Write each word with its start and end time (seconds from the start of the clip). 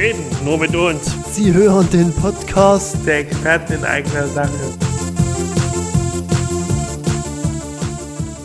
Reden 0.00 0.24
nur 0.46 0.56
mit 0.56 0.74
uns. 0.74 1.14
Sie 1.34 1.52
hören 1.52 1.86
den 1.90 2.10
Podcast 2.14 3.06
Der 3.06 3.18
Experten 3.18 3.74
in 3.74 3.84
eigener 3.84 4.26
Sache. 4.28 4.48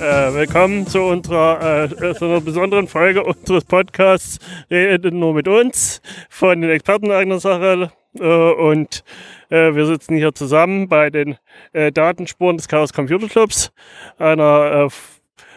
Äh, 0.01 0.33
willkommen 0.33 0.85
zu 0.85 0.99
unserer 0.99 1.85
äh, 1.85 2.13
zu 2.13 2.25
einer 2.25 2.41
besonderen 2.41 2.89
Folge 2.89 3.23
unseres 3.23 3.63
Podcasts 3.63 4.39
Reden 4.69 5.17
nur 5.19 5.33
mit 5.33 5.47
uns 5.47 6.01
von 6.29 6.59
den 6.59 6.71
Experten 6.71 7.05
in 7.05 7.11
eigener 7.13 7.39
Sache. 7.39 7.89
Äh, 8.19 8.25
und 8.25 9.05
äh, 9.49 9.73
wir 9.73 9.85
sitzen 9.85 10.17
hier 10.17 10.35
zusammen 10.35 10.89
bei 10.89 11.09
den 11.09 11.37
äh, 11.71 11.89
Datenspuren 11.89 12.57
des 12.57 12.67
Chaos 12.67 12.91
Computer 12.91 13.29
Clubs, 13.29 13.71
einer 14.17 14.87
äh, 14.87 15.14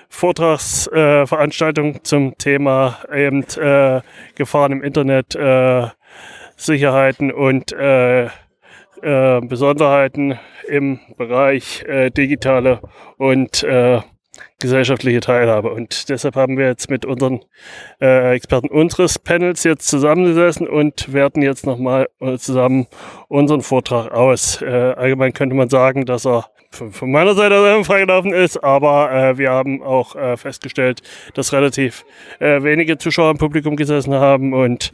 Vortragsveranstaltung 0.09 2.03
zum 2.05 2.37
Thema 2.39 2.99
eben 3.15 3.45
äh, 3.57 4.01
Gefahren 4.35 4.73
im 4.73 4.83
Internet, 4.83 5.35
äh, 5.35 5.89
Sicherheiten 6.57 7.31
und 7.31 7.73
äh, 7.73 8.27
äh, 8.27 9.41
Besonderheiten 9.43 10.39
im 10.67 11.01
Bereich 11.17 11.85
äh, 11.85 12.11
digitale 12.11 12.81
und 13.17 13.63
äh, 13.63 14.01
gesellschaftliche 14.59 15.21
Teilhabe. 15.21 15.71
Und 15.71 16.09
deshalb 16.09 16.37
haben 16.37 16.59
wir 16.59 16.67
jetzt 16.67 16.91
mit 16.91 17.05
unseren 17.05 17.41
äh, 18.01 18.35
Experten 18.35 18.69
unseres 18.69 19.19
Panels 19.19 19.65
jetzt 19.65 19.89
zusammengesessen 19.89 20.69
und 20.69 21.13
werten 21.13 21.43
jetzt 21.43 21.67
nochmal 21.67 22.09
äh, 22.21 22.37
zusammen 22.39 22.87
unseren 23.29 23.63
Vortrag 23.63 24.13
aus. 24.13 24.61
Äh, 24.63 24.67
allgemein 24.67 25.33
könnte 25.33 25.55
man 25.55 25.69
sagen, 25.69 26.07
dass 26.07 26.27
er 26.27 26.51
von, 26.71 27.11
meiner 27.11 27.35
Seite 27.35 27.57
aus 27.57 27.87
freigelaufen 27.87 28.33
ist, 28.33 28.63
aber 28.63 29.11
äh, 29.13 29.39
wir 29.39 29.51
haben 29.51 29.83
auch 29.83 30.15
äh, 30.15 30.37
festgestellt, 30.37 31.03
dass 31.35 31.53
relativ 31.53 32.05
äh, 32.41 32.63
wenige 32.63 32.99
Zuschauer 32.99 33.31
im 33.31 33.39
Publikum 33.39 33.77
gesessen 33.77 34.15
haben 34.15 34.53
und 34.53 34.93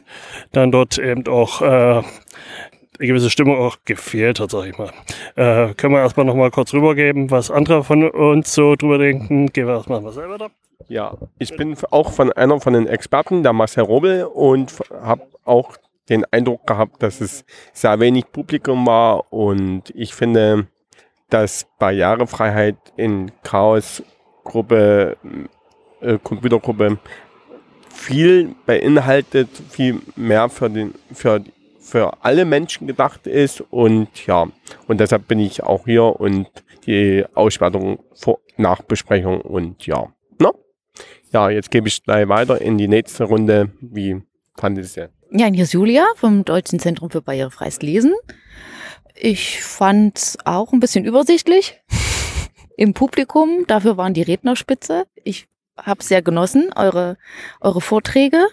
dann 0.51 0.71
dort 0.71 0.97
eben 0.97 1.27
auch 1.27 1.61
äh, 1.61 1.65
eine 1.65 3.07
gewisse 3.07 3.29
Stimmung 3.29 3.57
auch 3.57 3.77
gefehlt 3.85 4.39
hat, 4.39 4.51
sag 4.51 4.67
ich 4.67 4.77
mal. 4.77 4.91
Äh, 5.35 5.73
können 5.73 5.93
wir 5.93 5.99
erstmal 5.99 6.25
nochmal 6.25 6.51
kurz 6.51 6.73
rübergeben, 6.73 7.29
was 7.29 7.51
andere 7.51 7.83
von 7.83 8.09
uns 8.09 8.53
so 8.53 8.75
drüber 8.75 8.97
denken. 8.97 9.47
Gehen 9.47 9.67
wir 9.67 9.75
erstmal 9.75 10.01
mal 10.01 10.13
selber 10.13 10.37
da. 10.37 10.47
Ja, 10.87 11.17
ich 11.39 11.55
bin 11.57 11.75
auch 11.91 12.11
von 12.11 12.31
einer 12.33 12.59
von 12.59 12.73
den 12.73 12.87
Experten, 12.87 13.43
der 13.43 13.53
Marcel 13.53 13.83
Robel, 13.83 14.25
und 14.25 14.73
habe 15.01 15.23
auch 15.43 15.77
den 16.09 16.25
Eindruck 16.25 16.67
gehabt, 16.67 17.01
dass 17.01 17.21
es 17.21 17.43
sehr 17.73 17.99
wenig 17.99 18.31
Publikum 18.31 18.85
war 18.85 19.33
und 19.33 19.89
ich 19.95 20.13
finde, 20.13 20.67
dass 21.29 21.67
Barrierefreiheit 21.79 22.77
in 22.97 23.31
Chaos-Gruppe, 23.43 25.17
äh, 26.01 26.17
Computergruppe 26.23 26.97
viel 27.89 28.55
beinhaltet, 28.65 29.49
viel 29.69 30.01
mehr 30.15 30.49
für 30.49 30.69
den, 30.69 30.93
für 31.13 31.41
für 31.85 32.23
alle 32.23 32.45
Menschen 32.45 32.87
gedacht 32.87 33.27
ist 33.27 33.61
und 33.69 34.25
ja, 34.25 34.47
und 34.87 34.99
deshalb 34.99 35.27
bin 35.27 35.39
ich 35.39 35.61
auch 35.61 35.85
hier 35.85 36.19
und 36.19 36.47
die 36.87 37.23
Auswertung 37.35 37.99
vor 38.15 38.39
Nachbesprechung 38.57 39.41
und 39.41 39.85
ja, 39.85 40.07
ne? 40.39 40.51
Ja, 41.31 41.49
jetzt 41.49 41.69
gebe 41.69 41.87
ich 41.87 42.03
gleich 42.03 42.27
weiter 42.27 42.59
in 42.59 42.79
die 42.79 42.87
nächste 42.87 43.25
Runde. 43.25 43.69
Wie 43.81 44.21
fand 44.55 44.79
es 44.79 44.95
ja? 44.95 45.09
Ja, 45.31 45.47
hier 45.47 45.63
ist 45.63 45.73
Julia 45.73 46.05
vom 46.15 46.43
Deutschen 46.43 46.79
Zentrum 46.79 47.11
für 47.11 47.21
barrierefreies 47.21 47.81
Lesen. 47.81 48.13
Ich 49.15 49.63
fand 49.63 50.17
es 50.17 50.37
auch 50.45 50.73
ein 50.73 50.79
bisschen 50.79 51.05
übersichtlich 51.05 51.81
im 52.77 52.93
Publikum. 52.93 53.65
Dafür 53.67 53.97
waren 53.97 54.13
die 54.13 54.21
Redner 54.21 54.55
spitze. 54.55 55.07
Ich 55.23 55.47
habe 55.77 56.03
sehr 56.03 56.21
genossen, 56.21 56.71
eure, 56.75 57.17
eure 57.61 57.81
Vorträge. 57.81 58.47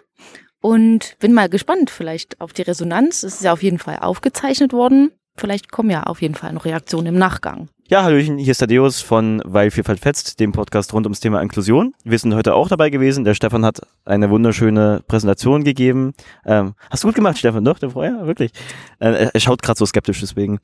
Und 0.60 1.16
bin 1.18 1.32
mal 1.32 1.48
gespannt 1.48 1.90
vielleicht 1.90 2.40
auf 2.40 2.52
die 2.52 2.62
Resonanz. 2.62 3.24
Es 3.24 3.34
ist 3.34 3.42
ja 3.42 3.52
auf 3.52 3.64
jeden 3.64 3.80
Fall 3.80 3.98
aufgezeichnet 3.98 4.72
worden. 4.72 5.10
Vielleicht 5.36 5.72
kommen 5.72 5.90
ja 5.90 6.04
auf 6.04 6.22
jeden 6.22 6.36
Fall 6.36 6.52
noch 6.52 6.64
Reaktionen 6.64 7.08
im 7.08 7.18
Nachgang. 7.18 7.68
Ja, 7.88 8.04
Hallöchen, 8.04 8.38
hier 8.38 8.52
ist 8.52 8.58
Thaddeus 8.58 9.02
von 9.02 9.42
Weil 9.44 9.70
Vielfalt 9.70 9.98
fetzt, 10.00 10.40
dem 10.40 10.52
Podcast 10.52 10.94
rund 10.94 11.04
ums 11.04 11.20
Thema 11.20 11.42
Inklusion. 11.42 11.94
Wir 12.04 12.18
sind 12.18 12.32
heute 12.34 12.54
auch 12.54 12.68
dabei 12.68 12.90
gewesen. 12.90 13.24
Der 13.24 13.34
Stefan 13.34 13.66
hat 13.66 13.80
eine 14.04 14.30
wunderschöne 14.30 15.02
Präsentation 15.08 15.64
gegeben. 15.64 16.14
Ähm, 16.46 16.74
hast 16.90 17.02
du 17.02 17.08
gut 17.08 17.16
gemacht, 17.16 17.36
Stefan, 17.38 17.64
doch? 17.64 17.78
Der 17.80 17.90
vorher, 17.90 18.24
wirklich. 18.26 18.52
Äh, 19.00 19.28
er 19.34 19.40
schaut 19.40 19.62
gerade 19.62 19.78
so 19.78 19.84
skeptisch 19.84 20.20
deswegen. 20.20 20.60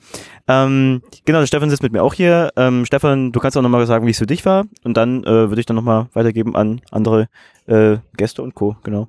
Ähm, 0.47 1.03
genau, 1.25 1.41
der 1.41 1.47
Stefan 1.47 1.69
sitzt 1.69 1.83
mit 1.83 1.93
mir 1.93 2.03
auch 2.03 2.15
hier. 2.15 2.51
Ähm, 2.57 2.87
Stefan, 2.87 3.33
du 3.33 3.41
kannst 3.41 3.59
auch 3.59 3.63
nochmal 3.63 3.85
sagen, 3.87 4.07
wie 4.07 4.13
es 4.13 4.19
für 4.19 4.27
dich 4.27 4.47
war. 4.47 4.65
Und 4.85 4.97
dann 4.97 5.25
äh, 5.25 5.51
würde 5.51 5.61
ich 5.61 5.67
dann 5.67 5.77
nochmal 5.77 6.07
weitergeben 6.15 6.57
an 6.57 6.81
andere 6.93 7.29
äh, 7.67 7.99
Gäste 8.17 8.43
und 8.43 8.55
Co. 8.55 8.77
Genau. 8.85 9.09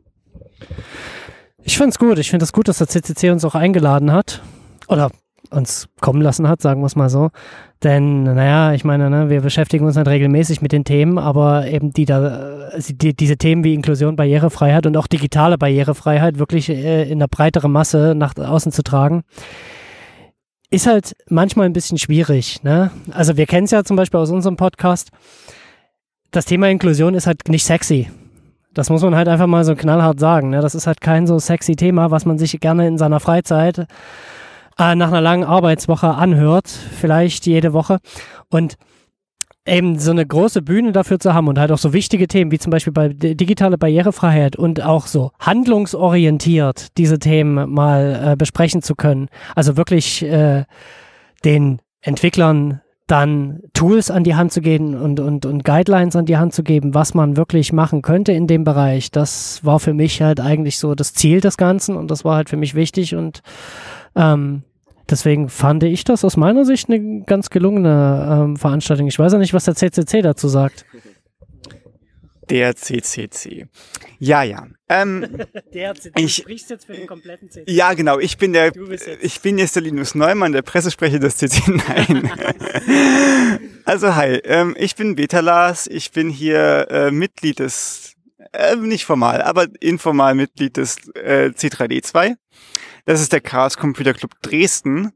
Ich 1.63 1.77
finde 1.77 1.91
es 1.91 1.99
gut. 1.99 2.17
Ich 2.17 2.31
finde 2.31 2.43
es 2.43 2.51
gut, 2.51 2.67
dass 2.67 2.79
der 2.79 2.87
CCC 2.87 3.29
uns 3.29 3.45
auch 3.45 3.55
eingeladen 3.55 4.11
hat. 4.11 4.41
Oder 4.87 5.11
uns 5.49 5.87
kommen 5.99 6.21
lassen 6.21 6.47
hat, 6.47 6.61
sagen 6.61 6.81
wir 6.81 6.85
es 6.85 6.95
mal 6.95 7.09
so. 7.09 7.29
Denn, 7.83 8.23
naja, 8.23 8.73
ich 8.73 8.83
meine, 8.83 9.09
ne, 9.09 9.29
wir 9.29 9.41
beschäftigen 9.41 9.85
uns 9.85 9.95
halt 9.95 10.07
regelmäßig 10.07 10.61
mit 10.61 10.71
den 10.71 10.83
Themen, 10.83 11.17
aber 11.17 11.67
eben 11.67 11.91
die 11.91 12.05
da, 12.05 12.69
äh, 12.69 12.81
die, 12.89 13.15
diese 13.15 13.37
Themen 13.37 13.63
wie 13.63 13.73
Inklusion, 13.73 14.15
Barrierefreiheit 14.15 14.85
und 14.85 14.97
auch 14.97 15.07
digitale 15.07 15.57
Barrierefreiheit 15.57 16.39
wirklich 16.39 16.69
äh, 16.69 17.09
in 17.09 17.19
der 17.19 17.27
breitere 17.27 17.69
Masse 17.69 18.13
nach 18.15 18.35
außen 18.35 18.71
zu 18.71 18.83
tragen, 18.83 19.23
ist 20.71 20.87
halt 20.87 21.15
manchmal 21.29 21.65
ein 21.65 21.73
bisschen 21.73 21.97
schwierig. 21.97 22.61
Ne? 22.63 22.91
Also 23.11 23.37
wir 23.37 23.47
kennen 23.47 23.65
es 23.65 23.71
ja 23.71 23.83
zum 23.83 23.95
Beispiel 23.95 24.19
aus 24.19 24.29
unserem 24.29 24.57
Podcast. 24.57 25.09
Das 26.31 26.45
Thema 26.45 26.69
Inklusion 26.69 27.15
ist 27.15 27.27
halt 27.27 27.47
nicht 27.47 27.65
sexy. 27.65 28.09
Das 28.73 28.89
muss 28.89 29.01
man 29.01 29.15
halt 29.15 29.27
einfach 29.27 29.47
mal 29.47 29.63
so 29.63 29.75
knallhart 29.75 30.19
sagen. 30.19 30.51
Ne? 30.51 30.61
Das 30.61 30.75
ist 30.75 30.85
halt 30.85 31.01
kein 31.01 31.25
so 31.25 31.39
sexy 31.39 31.75
Thema, 31.75 32.11
was 32.11 32.25
man 32.25 32.37
sich 32.37 32.59
gerne 32.59 32.87
in 32.87 32.99
seiner 32.99 33.19
Freizeit 33.19 33.87
äh, 34.79 34.95
nach 34.95 35.09
einer 35.09 35.21
langen 35.21 35.43
Arbeitswoche 35.43 36.07
anhört, 36.07 36.67
vielleicht 36.67 37.45
jede 37.45 37.73
Woche. 37.73 37.99
Und 38.49 38.77
eben 39.65 39.99
so 39.99 40.11
eine 40.11 40.25
große 40.25 40.61
Bühne 40.61 40.91
dafür 40.91 41.19
zu 41.19 41.33
haben 41.33 41.47
und 41.47 41.59
halt 41.59 41.71
auch 41.71 41.77
so 41.77 41.93
wichtige 41.93 42.27
Themen 42.27 42.51
wie 42.51 42.59
zum 42.59 42.71
Beispiel 42.71 42.93
bei 42.93 43.09
digitale 43.09 43.77
Barrierefreiheit 43.77 44.55
und 44.55 44.81
auch 44.81 45.05
so 45.05 45.31
handlungsorientiert 45.39 46.97
diese 46.97 47.19
Themen 47.19 47.71
mal 47.71 48.31
äh, 48.31 48.35
besprechen 48.35 48.81
zu 48.81 48.95
können. 48.95 49.27
Also 49.55 49.77
wirklich 49.77 50.23
äh, 50.23 50.65
den 51.45 51.79
Entwicklern 52.01 52.81
dann 53.05 53.61
Tools 53.73 54.11
an 54.11 54.23
die 54.23 54.35
Hand 54.35 54.53
zu 54.53 54.61
geben 54.61 54.95
und, 54.95 55.19
und, 55.19 55.45
und 55.45 55.63
Guidelines 55.63 56.15
an 56.15 56.25
die 56.25 56.37
Hand 56.37 56.53
zu 56.53 56.63
geben, 56.63 56.93
was 56.93 57.13
man 57.13 57.37
wirklich 57.37 57.73
machen 57.73 58.01
könnte 58.01 58.31
in 58.31 58.45
dem 58.45 58.63
Bereich, 58.63 59.09
das 59.09 59.65
war 59.65 59.79
für 59.79 59.93
mich 59.93 60.21
halt 60.21 60.39
eigentlich 60.39 60.77
so 60.77 60.93
das 60.93 61.13
Ziel 61.13 61.41
des 61.41 61.57
Ganzen 61.57 61.95
und 61.95 62.11
das 62.11 62.23
war 62.23 62.35
halt 62.35 62.49
für 62.49 62.57
mich 62.57 62.75
wichtig 62.75 63.15
und 63.15 63.41
ähm, 64.15 64.61
deswegen 65.09 65.49
fand 65.49 65.83
ich 65.83 66.03
das 66.03 66.23
aus 66.25 66.37
meiner 66.37 66.65
Sicht 66.65 66.89
eine 66.89 67.23
ganz 67.25 67.49
gelungene 67.49 68.43
ähm, 68.45 68.57
Veranstaltung. 68.57 69.07
Ich 69.07 69.17
weiß 69.19 69.33
ja 69.33 69.37
nicht, 69.39 69.53
was 69.53 69.65
der 69.65 69.75
CCC 69.75 70.21
dazu 70.21 70.47
sagt. 70.47 70.85
Der 72.49 72.75
CCC. 72.75 73.67
Ja, 74.17 74.41
ja. 74.41 74.65
Ähm, 74.89 75.27
der 75.73 75.93
CCC. 75.93 76.11
Ich- 76.19 76.35
Du 76.37 76.41
sprichst 76.43 76.69
jetzt 76.71 76.85
für 76.85 76.93
den 76.93 77.05
kompletten 77.05 77.49
CCC. 77.49 77.71
ja, 77.71 77.93
genau. 77.93 78.17
Ich 78.17 78.37
bin 78.39 78.53
der, 78.53 78.71
Du 78.71 78.87
bist 78.87 79.05
jetzt- 79.05 79.23
ich 79.23 79.39
bin 79.41 79.57
jetzt 79.59 79.75
der 79.75 79.83
Linus 79.83 80.15
Neumann, 80.15 80.51
der 80.51 80.63
Pressesprecher 80.63 81.19
des 81.19 81.37
CCC. 81.37 81.71
Nein. 81.87 82.31
also 83.85 84.15
hi, 84.15 84.39
ähm, 84.45 84.75
ich 84.79 84.95
bin 84.95 85.15
Beta 85.15 85.41
Lars. 85.41 85.85
Ich 85.87 86.11
bin 86.11 86.29
hier 86.29 86.87
äh, 86.89 87.11
Mitglied 87.11 87.59
des, 87.59 88.13
äh, 88.51 88.75
nicht 88.77 89.05
formal, 89.05 89.43
aber 89.43 89.67
informal 89.79 90.33
Mitglied 90.33 90.77
des 90.77 90.97
äh, 91.15 91.51
C3D2. 91.55 92.35
Das 93.09 93.21
ist 93.21 93.33
der 93.33 93.41
Chaos 93.41 93.75
Computer 93.75 94.13
Club 94.13 94.39
Dresden. 94.43 95.13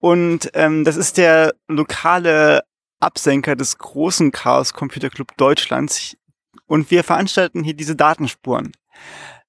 Und 0.00 0.50
ähm, 0.52 0.84
das 0.84 0.96
ist 0.96 1.16
der 1.16 1.54
lokale 1.66 2.62
Absenker 3.00 3.56
des 3.56 3.78
großen 3.78 4.32
Chaos 4.32 4.74
Computer 4.74 5.08
Club 5.08 5.34
Deutschlands. 5.38 6.14
Und 6.66 6.90
wir 6.90 7.02
veranstalten 7.02 7.64
hier 7.64 7.72
diese 7.72 7.96
Datenspuren. 7.96 8.72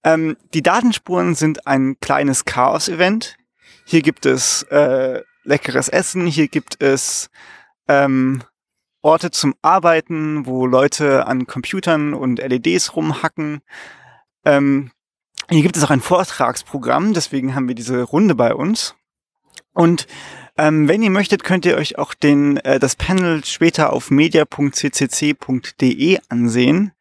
Ähm, 0.06 0.38
die 0.54 0.64
Datenspuren 0.64 1.36
sind 1.36 1.68
ein 1.68 1.98
kleines 2.00 2.46
Chaos-Event. 2.46 3.36
Hier 3.86 4.02
gibt 4.02 4.26
es 4.26 4.64
äh, 4.72 5.22
leckeres 5.44 5.90
Essen, 5.90 6.26
hier 6.26 6.48
gibt 6.48 6.82
es 6.82 7.30
ähm, 7.90 8.46
Orte 9.02 9.30
zum 9.30 9.56
Arbeiten, 9.62 10.46
wo 10.46 10.66
Leute 10.68 11.28
an 11.28 11.48
Computern 11.48 12.14
und 12.14 12.40
LEDs 12.40 12.96
rumhacken. 12.96 13.60
Ähm, 14.46 14.92
hier 15.50 15.62
gibt 15.62 15.78
es 15.78 15.84
auch 15.84 15.90
ein 15.90 16.02
Vortragsprogramm, 16.02 17.14
deswegen 17.14 17.56
haben 17.56 17.68
wir 17.68 17.76
diese 17.76 18.04
Runde 18.04 18.36
bei 18.36 18.54
uns. 18.54 18.96
Und 19.74 20.08
ähm, 20.58 20.88
wenn 20.88 21.02
ihr 21.02 21.10
möchtet, 21.10 21.44
könnt 21.44 21.66
ihr 21.66 21.76
euch 21.78 21.98
auch 21.98 22.14
den, 22.14 22.58
äh, 22.58 22.80
das 22.80 22.96
Panel 22.96 23.44
später 23.44 23.92
auf 23.92 24.12
media.ccc.de 24.12 25.40
ansehen, 26.30 26.92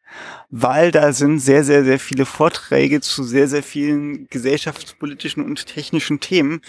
weil 0.49 0.91
da 0.91 1.13
sind 1.13 1.39
sehr, 1.39 1.63
sehr, 1.63 1.83
sehr 1.83 1.99
viele 1.99 2.25
Vorträge 2.25 2.99
zu 3.01 3.23
sehr, 3.23 3.47
sehr 3.47 3.61
vielen 3.63 4.27
gesellschaftspolitischen 4.27 5.43
und 5.43 5.67
technischen 5.67 6.19
Themen, 6.19 6.61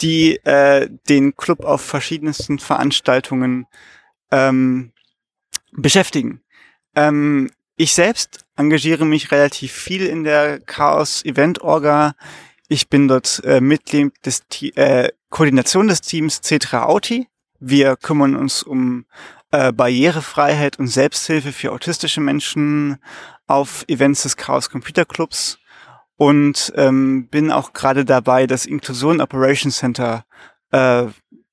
die 0.00 0.36
äh, 0.44 0.88
den 1.08 1.36
Club 1.36 1.60
auf 1.64 1.82
verschiedensten 1.82 2.58
Veranstaltungen 2.58 3.66
ähm, 4.30 4.92
beschäftigen. 5.72 6.40
Ähm, 6.96 7.50
ich 7.76 7.94
selbst 7.94 8.44
engagiere 8.56 9.04
mich 9.04 9.32
relativ 9.32 9.72
viel 9.72 10.06
in 10.06 10.24
der 10.24 10.60
Chaos 10.60 11.24
Event 11.24 11.60
Orga. 11.62 12.14
ich 12.68 12.88
bin 12.88 13.08
dort 13.08 13.42
äh, 13.44 13.60
Mitglied 13.60 14.12
des 14.24 14.46
Te 14.48 14.68
äh, 14.76 15.10
Koordination 15.30 15.88
des 15.88 16.00
Teams 16.00 16.40
C3 16.40 16.82
Auti. 16.82 17.28
Wir 17.58 17.96
kümmern 17.96 18.36
uns 18.36 18.62
um 18.62 19.06
äh, 19.50 19.72
Barrierefreiheit 19.72 20.78
und 20.78 20.86
Selbsthilfe 20.86 21.52
für 21.52 21.72
autistische 21.72 22.20
Menschen 22.20 22.98
auf 23.46 23.84
Events 23.88 24.22
des 24.22 24.36
Chaos 24.36 24.70
Computer 24.70 25.04
Clubs 25.04 25.58
und 26.16 26.72
ähm, 26.76 27.26
bin 27.28 27.50
auch 27.50 27.72
gerade 27.72 28.04
dabei, 28.04 28.46
das 28.46 28.66
Inklusion 28.66 29.20
Operations 29.20 29.78
Center 29.78 30.24
äh, 30.70 31.06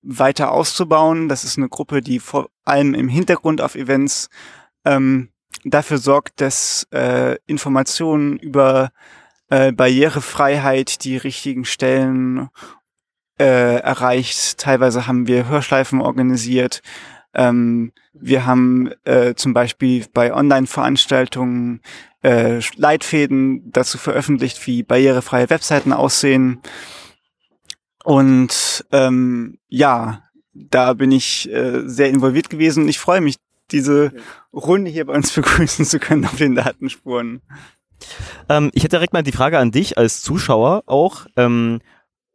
weiter 0.03 0.51
auszubauen. 0.51 1.29
Das 1.29 1.44
ist 1.44 1.57
eine 1.57 1.69
Gruppe, 1.69 2.01
die 2.01 2.19
vor 2.19 2.50
allem 2.63 2.94
im 2.94 3.07
Hintergrund 3.07 3.62
auf 3.62 3.75
Events 3.75 4.29
ähm, 4.85 5.29
dafür 5.63 5.98
sorgt, 5.98 6.42
dass 6.42 6.88
äh, 6.92 7.38
Informationen 7.45 8.38
über 8.38 8.92
äh, 9.50 9.71
Barrierefreiheit 9.71 11.03
die 11.03 11.18
richtigen 11.18 11.65
Stellen 11.65 12.50
äh, 13.39 13.80
erreicht. 13.80 14.57
Teilweise 14.57 15.07
haben 15.07 15.27
wir 15.27 15.48
Hörschleifen 15.48 16.01
organisiert. 16.01 16.81
Ähm, 17.33 17.92
wir 18.13 18.45
haben 18.45 18.92
äh, 19.06 19.36
zum 19.36 19.53
Beispiel 19.53 20.06
bei 20.13 20.33
Online-Veranstaltungen 20.33 21.81
äh, 22.24 22.62
Leitfäden 22.75 23.71
dazu 23.71 23.97
veröffentlicht, 23.97 24.65
wie 24.68 24.83
barrierefreie 24.83 25.50
Webseiten 25.50 25.94
aussehen. 25.94 26.62
Und 28.04 28.86
ähm, 28.92 29.57
ja, 29.69 30.24
da 30.54 30.94
bin 30.94 31.12
ich 31.12 31.51
äh, 31.51 31.81
sehr 31.86 32.09
involviert 32.09 32.50
gewesen. 32.50 32.88
Ich 32.88 33.00
freue 33.00 33.21
mich, 33.21 33.38
diese 33.71 34.13
Runde 34.53 34.91
hier 34.91 35.06
bei 35.06 35.13
uns 35.13 35.31
begrüßen 35.35 35.85
zu 35.85 36.00
können 36.00 36.25
auf 36.25 36.35
den 36.35 36.56
Datenspuren. 36.56 37.41
Ähm, 38.50 38.71
ich 38.73 38.83
hätte 38.83 38.97
direkt 38.97 39.13
mal 39.13 39.23
die 39.23 39.31
Frage 39.31 39.59
an 39.59 39.71
dich 39.71 39.97
als 39.97 40.21
Zuschauer 40.21 40.83
auch. 40.88 41.25
Ähm, 41.38 41.79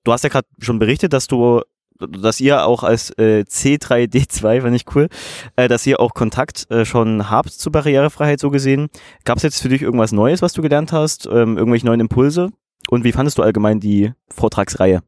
du 0.05 0.13
hast 0.13 0.25
ja 0.25 0.31
gerade 0.31 0.49
schon 0.61 0.79
berichtet, 0.79 1.13
dass 1.13 1.27
du 1.27 1.63
dass 1.99 2.41
ihr 2.41 2.67
auch 2.67 2.83
als 2.83 3.11
äh, 3.19 3.45
C3D2, 3.49 4.61
fand 4.61 4.77
ich 4.77 4.85
cool, 4.95 5.09
äh, 5.57 5.69
dass 5.69 5.87
ihr 5.87 5.99
auch 5.99 6.15
Kontakt 6.15 6.71
äh, 6.71 6.85
schon 6.85 7.31
habt 7.31 7.51
zu 7.51 7.71
Barrierefreiheit 7.71 8.41
so 8.41 8.51
gesehen. 8.51 8.89
Gab 9.25 9.39
es 9.39 9.43
jetzt 9.43 9.63
für 9.63 9.69
dich 9.69 9.83
irgendwas 9.83 10.13
Neues, 10.13 10.43
was 10.43 10.53
du 10.53 10.63
gelernt 10.63 10.93
hast? 10.93 11.27
Ähm, 11.27 11.57
irgendwelche 11.57 11.87
neuen 11.87 12.01
Impulse? 12.01 12.51
Und 12.89 13.05
wie 13.05 13.13
fandest 13.13 13.39
du 13.39 13.43
allgemein 13.43 13.81
die 13.81 14.13
Vortragsreihe? 14.29 15.03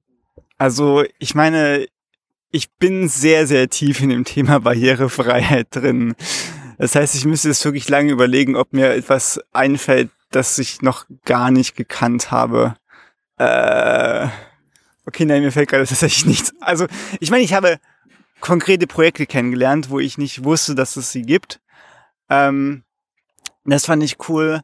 Also 0.57 1.05
ich 1.19 1.35
meine, 1.35 1.87
ich 2.51 2.71
bin 2.73 3.09
sehr, 3.09 3.47
sehr 3.47 3.69
tief 3.69 4.01
in 4.01 4.11
dem 4.11 4.25
Thema 4.25 4.61
Barrierefreiheit 4.61 5.69
drin. 5.71 6.15
Das 6.79 6.95
heißt, 6.95 7.15
ich 7.15 7.25
müsste 7.25 7.49
jetzt 7.49 7.65
wirklich 7.65 7.89
lange 7.89 8.13
überlegen, 8.13 8.57
ob 8.57 8.73
mir 8.73 8.91
etwas 8.95 9.41
einfällt, 9.53 10.11
das 10.31 10.59
ich 10.59 10.83
noch 10.83 11.07
gar 11.25 11.51
nicht 11.51 11.77
gekannt 11.77 12.31
habe. 12.31 12.77
Äh, 13.37 14.29
okay, 15.07 15.25
nein, 15.25 15.43
mir 15.43 15.53
fällt 15.53 15.69
gerade 15.69 15.87
tatsächlich 15.87 16.27
nichts. 16.27 16.53
Also, 16.61 16.87
ich 17.21 17.31
meine, 17.31 17.43
ich 17.43 17.53
habe 17.53 17.79
konkrete 18.41 18.87
Projekte 18.87 19.27
kennengelernt, 19.27 19.91
wo 19.91 19.99
ich 19.99 20.19
nicht 20.19 20.45
wusste, 20.45 20.75
dass 20.75 20.97
es 20.97 21.11
sie 21.13 21.23
gibt. 21.23 21.61
Ähm, 22.31 22.85
das 23.65 23.87
fand 23.87 24.03
ich 24.03 24.17
cool. 24.29 24.61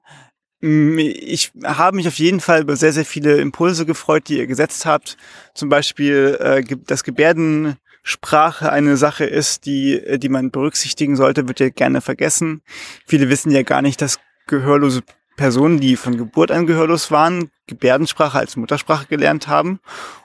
Ich 0.66 1.52
habe 1.62 1.96
mich 1.96 2.08
auf 2.08 2.18
jeden 2.18 2.40
Fall 2.40 2.62
über 2.62 2.76
sehr, 2.76 2.94
sehr 2.94 3.04
viele 3.04 3.36
Impulse 3.36 3.84
gefreut, 3.84 4.28
die 4.28 4.38
ihr 4.38 4.46
gesetzt 4.46 4.86
habt. 4.86 5.18
Zum 5.52 5.68
Beispiel, 5.68 6.38
äh, 6.40 6.76
dass 6.86 7.04
Gebärdensprache 7.04 8.72
eine 8.72 8.96
Sache 8.96 9.26
ist, 9.26 9.66
die, 9.66 9.92
äh, 9.92 10.18
die 10.18 10.30
man 10.30 10.50
berücksichtigen 10.50 11.16
sollte, 11.16 11.48
wird 11.48 11.60
ja 11.60 11.68
gerne 11.68 12.00
vergessen. 12.00 12.62
Viele 13.06 13.28
wissen 13.28 13.50
ja 13.50 13.62
gar 13.62 13.82
nicht, 13.82 14.00
dass 14.00 14.18
gehörlose 14.46 15.02
Personen, 15.36 15.80
die 15.80 15.96
von 15.96 16.16
Geburt 16.16 16.50
an 16.50 16.66
gehörlos 16.66 17.10
waren, 17.10 17.50
Gebärdensprache 17.66 18.38
als 18.38 18.56
Muttersprache 18.56 19.06
gelernt 19.06 19.48
haben. 19.48 19.80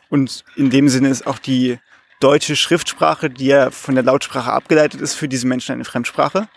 Und 0.10 0.46
in 0.56 0.70
dem 0.70 0.88
Sinne 0.88 1.10
ist 1.10 1.28
auch 1.28 1.40
die 1.40 1.80
deutsche 2.22 2.56
Schriftsprache, 2.56 3.30
die 3.30 3.48
ja 3.48 3.72
von 3.72 3.96
der 3.96 4.06
Lautsprache 4.06 4.54
abgeleitet 4.54 5.02
ist, 5.02 5.16
für 5.16 5.28
diese 5.28 5.48
Menschen 5.48 5.74
eine 5.74 5.84
Fremdsprache. 5.84 6.48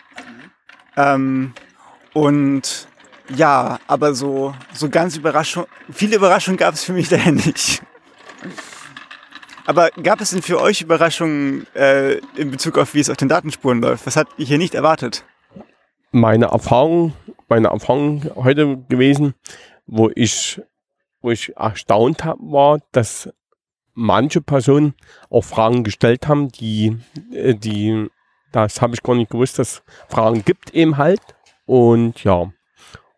Ähm, 0.95 1.53
und 2.13 2.87
ja, 3.29 3.79
aber 3.87 4.13
so, 4.13 4.53
so 4.73 4.89
ganz 4.89 5.17
Überraschung, 5.17 5.65
viele 5.91 6.17
Überraschungen 6.17 6.57
gab 6.57 6.73
es 6.73 6.83
für 6.83 6.93
mich 6.93 7.09
daher 7.09 7.31
nicht. 7.31 7.81
Aber 9.65 9.89
gab 9.91 10.19
es 10.19 10.31
denn 10.31 10.41
für 10.41 10.59
euch 10.59 10.81
Überraschungen 10.81 11.65
äh, 11.73 12.15
in 12.35 12.51
Bezug 12.51 12.77
auf, 12.77 12.93
wie 12.93 12.99
es 12.99 13.09
auf 13.09 13.17
den 13.17 13.29
Datenspuren 13.29 13.81
läuft? 13.81 14.05
Was 14.05 14.17
habt 14.17 14.33
ihr 14.37 14.45
hier 14.45 14.57
nicht 14.57 14.75
erwartet? 14.75 15.23
Meine 16.11 16.47
Erfahrung, 16.47 17.13
meine 17.47 17.69
Erfahrung 17.69 18.29
heute 18.35 18.77
gewesen, 18.89 19.35
wo 19.87 20.11
ich, 20.13 20.61
wo 21.21 21.31
ich 21.31 21.55
erstaunt 21.55 22.25
habe, 22.25 22.41
war, 22.41 22.79
dass 22.91 23.29
manche 23.93 24.41
Personen 24.41 24.95
auch 25.29 25.43
Fragen 25.43 25.83
gestellt 25.83 26.27
haben, 26.27 26.49
die, 26.49 26.97
äh, 27.31 27.55
die, 27.55 28.09
das 28.51 28.81
habe 28.81 28.95
ich 28.95 29.03
gar 29.03 29.15
nicht 29.15 29.31
gewusst, 29.31 29.59
dass 29.59 29.81
Fragen 30.09 30.43
gibt 30.43 30.71
eben 30.71 30.97
halt. 30.97 31.21
Und 31.65 32.23
ja, 32.23 32.51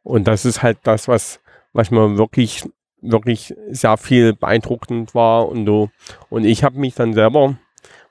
und 0.06 0.28
das 0.28 0.46
ist 0.46 0.62
halt 0.62 0.78
das, 0.84 1.08
was, 1.08 1.42
mir 1.74 2.18
wirklich, 2.18 2.64
wirklich 3.02 3.56
sehr 3.70 3.98
viel 3.98 4.34
beeindruckend 4.34 5.16
war 5.16 5.50
und 5.50 5.66
so. 5.66 5.90
Und 6.30 6.46
ich 6.46 6.64
habe 6.64 6.80
mich 6.80 6.94
dann 6.94 7.14
selber, 7.14 7.58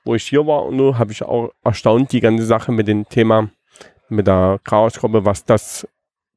wo 0.03 0.13
ich 0.13 0.27
hier 0.27 0.45
war 0.45 0.65
und 0.65 0.77
so, 0.77 0.97
habe 0.97 1.13
ich 1.13 1.23
auch 1.23 1.51
erstaunt, 1.63 2.11
die 2.11 2.19
ganze 2.19 2.45
Sache 2.45 2.73
mit 2.73 2.89
dem 2.89 3.07
Thema, 3.07 3.49
mit 4.09 4.27
der 4.27 4.59
Chaosgruppe, 4.65 5.23
was 5.23 5.45
das 5.45 5.87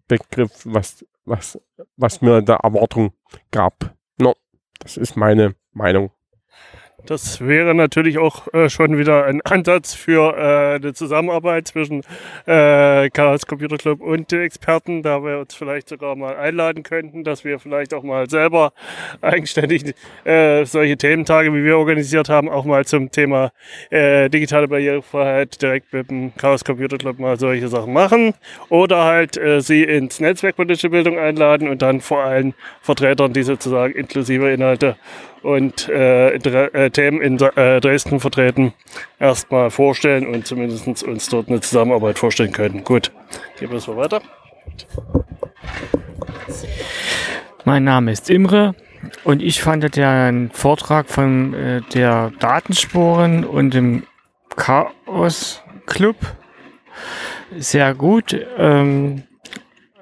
Begriff, 0.07 0.63
was, 0.65 1.05
was, 1.25 1.61
was 1.97 2.23
mir 2.23 2.41
da 2.41 2.57
Erwartung 2.57 3.13
gab. 3.51 3.97
No, 4.17 4.35
das 4.79 4.97
ist 4.97 5.17
meine 5.17 5.57
Meinung. 5.73 6.13
Das 7.07 7.41
wäre 7.41 7.75
natürlich 7.75 8.19
auch 8.19 8.53
äh, 8.53 8.69
schon 8.69 8.99
wieder 8.99 9.25
ein 9.25 9.41
Ansatz 9.43 9.95
für 9.95 10.37
äh, 10.37 10.75
eine 10.77 10.93
Zusammenarbeit 10.95 11.69
zwischen 11.69 12.03
äh, 12.45 13.09
Chaos 13.11 13.47
Computer 13.47 13.79
Club 13.79 14.01
und 14.01 14.31
den 14.33 14.41
Experten, 14.41 15.03
da 15.03 15.23
wir 15.23 15.39
uns 15.39 15.55
vielleicht 15.55 15.89
sogar 15.89 16.17
mal 16.17 16.37
einladen 16.37 16.83
könnten, 16.83 17.23
dass 17.23 17.45
wir 17.45 17.61
vielleicht 17.61 17.95
auch 17.95 18.03
mal 18.03 18.29
selber 18.29 18.73
eigenständig 19.21 19.95
äh, 20.25 20.65
solche 20.65 20.97
Thementage, 20.97 21.55
wie 21.55 21.63
wir 21.65 21.79
organisiert 21.79 22.29
haben, 22.29 22.49
auch 22.49 22.65
mal 22.65 22.85
zum 22.85 23.11
Thema 23.13 23.53
äh, 23.91 24.29
digitale 24.29 24.67
Barrierefreiheit 24.67 25.63
direkt 25.63 25.93
mit 25.93 26.11
dem 26.11 26.35
Chaos 26.37 26.65
Computer 26.65 26.99
Club 26.99 27.21
mal 27.21 27.39
solche 27.39 27.69
Sachen 27.69 27.93
machen 27.93 28.35
oder 28.71 29.05
halt 29.05 29.37
äh, 29.37 29.61
sie 29.61 29.85
ins 29.85 30.19
Netzwerk 30.19 30.57
politische 30.57 30.91
Bildung 30.91 31.17
einladen 31.17 31.69
und 31.69 31.81
dann 31.81 32.01
vor 32.01 32.25
allem 32.25 32.55
Vertretern, 32.83 33.33
die 33.33 33.45
sozusagen 33.45 33.95
inklusive 33.95 34.51
Inhalte 34.51 34.97
und 35.43 35.89
äh, 35.89 36.35
Themen 36.91 37.21
in 37.21 37.39
äh, 37.41 37.81
Dresden 37.81 38.21
vertreten, 38.21 38.73
erstmal 39.19 39.71
vorstellen 39.71 40.27
und 40.27 40.47
zumindest 40.47 41.03
uns 41.03 41.29
dort 41.29 41.49
eine 41.49 41.61
Zusammenarbeit 41.61 42.19
vorstellen 42.19 42.53
können. 42.53 42.85
Gut, 42.85 43.13
gehen 43.59 43.71
wir 43.71 43.97
weiter. 43.97 44.21
Mein 47.65 47.85
Name 47.85 48.13
ist 48.13 48.31
Imre 48.31 48.75
und 49.25 49.43
ich 49.43 49.61
fand 49.61 49.97
den 49.97 50.51
Vortrag 50.53 51.09
von 51.09 51.55
äh, 51.55 51.81
der 51.93 52.33
Datenspuren 52.39 53.45
und 53.45 53.75
dem 53.75 54.05
Chaos 54.57 55.63
Club 55.87 56.17
sehr 57.57 57.95
gut. 57.95 58.37
Ähm, 58.57 59.23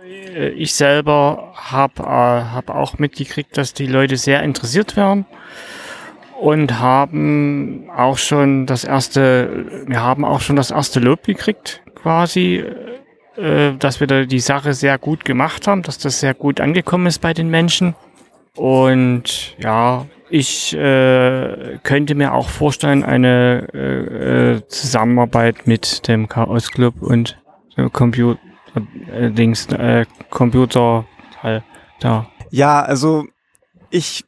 äh, 0.05 0.49
ich 0.51 0.75
selber 0.75 1.53
habe 1.55 2.03
hab 2.05 2.71
auch 2.71 2.99
mitgekriegt, 2.99 3.57
dass 3.57 3.75
die 3.75 3.87
Leute 3.87 4.17
sehr 4.17 4.43
interessiert 4.43 4.97
werden 4.97 5.27
und 6.41 6.79
haben 6.79 7.89
auch 7.95 8.19
schon 8.19 8.67
das 8.67 8.85
erste, 8.85 9.85
wir 9.87 10.03
haben 10.03 10.25
auch 10.25 10.41
schon 10.41 10.57
das 10.57 10.71
erste 10.71 11.01
Lob 11.01 11.25
gekriegt, 11.25 11.83
quasi, 11.95 12.63
äh, 13.37 13.73
dass 13.79 14.01
wir 14.01 14.07
da 14.07 14.25
die 14.25 14.41
Sache 14.41 14.75
sehr 14.75 14.99
gut 14.99 15.25
gemacht 15.25 15.67
haben, 15.67 15.83
dass 15.83 15.99
das 15.99 16.21
sehr 16.21 16.35
gut 16.35 16.61
angekommen 16.61 17.07
ist 17.07 17.21
bei 17.21 17.33
den 17.33 17.49
Menschen. 17.49 17.95
Und 18.55 19.57
ja, 19.59 20.07
ich 20.31 20.75
äh, 20.75 21.79
könnte 21.83 22.15
mir 22.15 22.33
auch 22.33 22.49
vorstellen, 22.49 23.05
eine 23.05 23.69
äh, 23.73 24.55
äh 24.55 24.69
Zusammenarbeit 24.69 25.67
mit 25.67 26.09
dem 26.09 26.29
Chaos 26.29 26.71
Club 26.71 27.01
und 27.01 27.39
dem 27.77 27.93
Computer 27.93 28.41
äh, 29.13 29.31
Dings, 29.31 29.67
äh, 29.67 30.07
Computer 30.31 31.07
halt 31.43 31.65
da. 32.01 32.27
Ja, 32.51 32.83
also 32.83 33.27
ich 33.91 34.25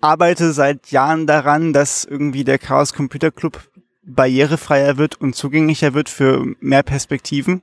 arbeite 0.00 0.52
seit 0.52 0.90
Jahren 0.90 1.26
daran, 1.26 1.72
dass 1.72 2.04
irgendwie 2.04 2.44
der 2.44 2.58
Chaos 2.58 2.92
Computer 2.92 3.30
Club 3.30 3.60
barrierefreier 4.04 4.98
wird 4.98 5.20
und 5.20 5.36
zugänglicher 5.36 5.94
wird 5.94 6.08
für 6.08 6.44
mehr 6.60 6.82
Perspektiven. 6.82 7.62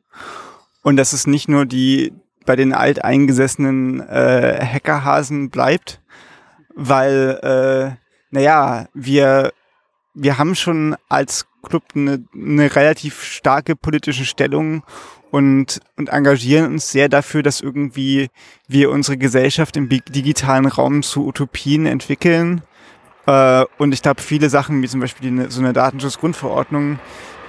Und 0.81 0.95
dass 0.95 1.13
es 1.13 1.27
nicht 1.27 1.49
nur 1.49 1.65
die 1.65 2.13
bei 2.45 2.55
den 2.55 2.73
alteingesessenen 2.73 3.99
äh, 3.99 4.65
Hackerhasen 4.65 5.49
bleibt, 5.49 6.01
weil, 6.73 7.39
äh, 7.43 7.95
naja, 8.31 8.87
wir, 8.93 9.51
wir 10.13 10.37
haben 10.37 10.55
schon 10.55 10.95
als 11.09 11.47
Club 11.61 11.83
eine, 11.93 12.23
eine 12.33 12.75
relativ 12.75 13.23
starke 13.23 13.75
politische 13.75 14.25
Stellung 14.25 14.83
und, 15.31 15.79
und 15.95 16.09
engagieren 16.09 16.73
uns 16.73 16.91
sehr 16.91 17.09
dafür, 17.09 17.43
dass 17.43 17.61
irgendwie 17.61 18.29
wir 18.67 18.89
unsere 18.89 19.17
Gesellschaft 19.17 19.77
im 19.77 19.89
digitalen 19.89 20.65
Raum 20.65 21.03
zu 21.03 21.27
Utopien 21.27 21.85
entwickeln. 21.85 22.61
Äh, 23.25 23.65
und 23.77 23.93
ich 23.93 24.01
glaube, 24.01 24.21
viele 24.21 24.49
Sachen, 24.49 24.81
wie 24.81 24.87
zum 24.87 24.99
Beispiel 24.99 25.29
die, 25.29 25.51
so 25.51 25.61
eine 25.61 25.73
Datenschutzgrundverordnung, 25.73 26.99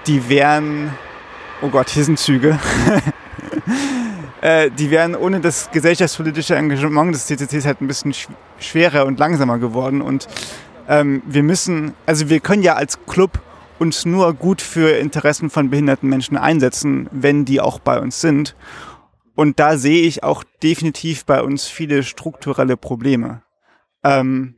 die 0.06 0.28
wären, 0.28 0.92
oh 1.62 1.68
Gott, 1.68 1.88
hier 1.88 2.04
sind 2.04 2.18
Züge. 2.18 2.58
äh, 4.42 4.70
die 4.70 4.90
wären 4.90 5.14
ohne 5.14 5.40
das 5.40 5.70
gesellschaftspolitische 5.70 6.56
Engagement 6.56 7.14
des 7.14 7.26
CCCs 7.26 7.64
halt 7.64 7.80
ein 7.80 7.86
bisschen 7.86 8.12
sch 8.12 8.28
schwerer 8.58 9.06
und 9.06 9.18
langsamer 9.18 9.56
geworden. 9.58 10.02
Und 10.02 10.28
ähm, 10.86 11.22
wir 11.24 11.42
müssen, 11.42 11.94
also 12.04 12.28
wir 12.28 12.40
können 12.40 12.62
ja 12.62 12.74
als 12.74 12.98
Club 13.06 13.40
uns 13.80 14.04
nur 14.04 14.34
gut 14.34 14.60
für 14.60 14.98
Interessen 14.98 15.48
von 15.48 15.70
behinderten 15.70 16.08
Menschen 16.08 16.36
einsetzen, 16.36 17.08
wenn 17.12 17.46
die 17.46 17.62
auch 17.62 17.78
bei 17.78 17.98
uns 17.98 18.20
sind. 18.20 18.54
Und 19.34 19.58
da 19.58 19.78
sehe 19.78 20.02
ich 20.02 20.22
auch 20.22 20.44
definitiv 20.62 21.24
bei 21.24 21.42
uns 21.42 21.66
viele 21.66 22.02
strukturelle 22.02 22.76
Probleme. 22.76 23.42
Ähm, 24.04 24.56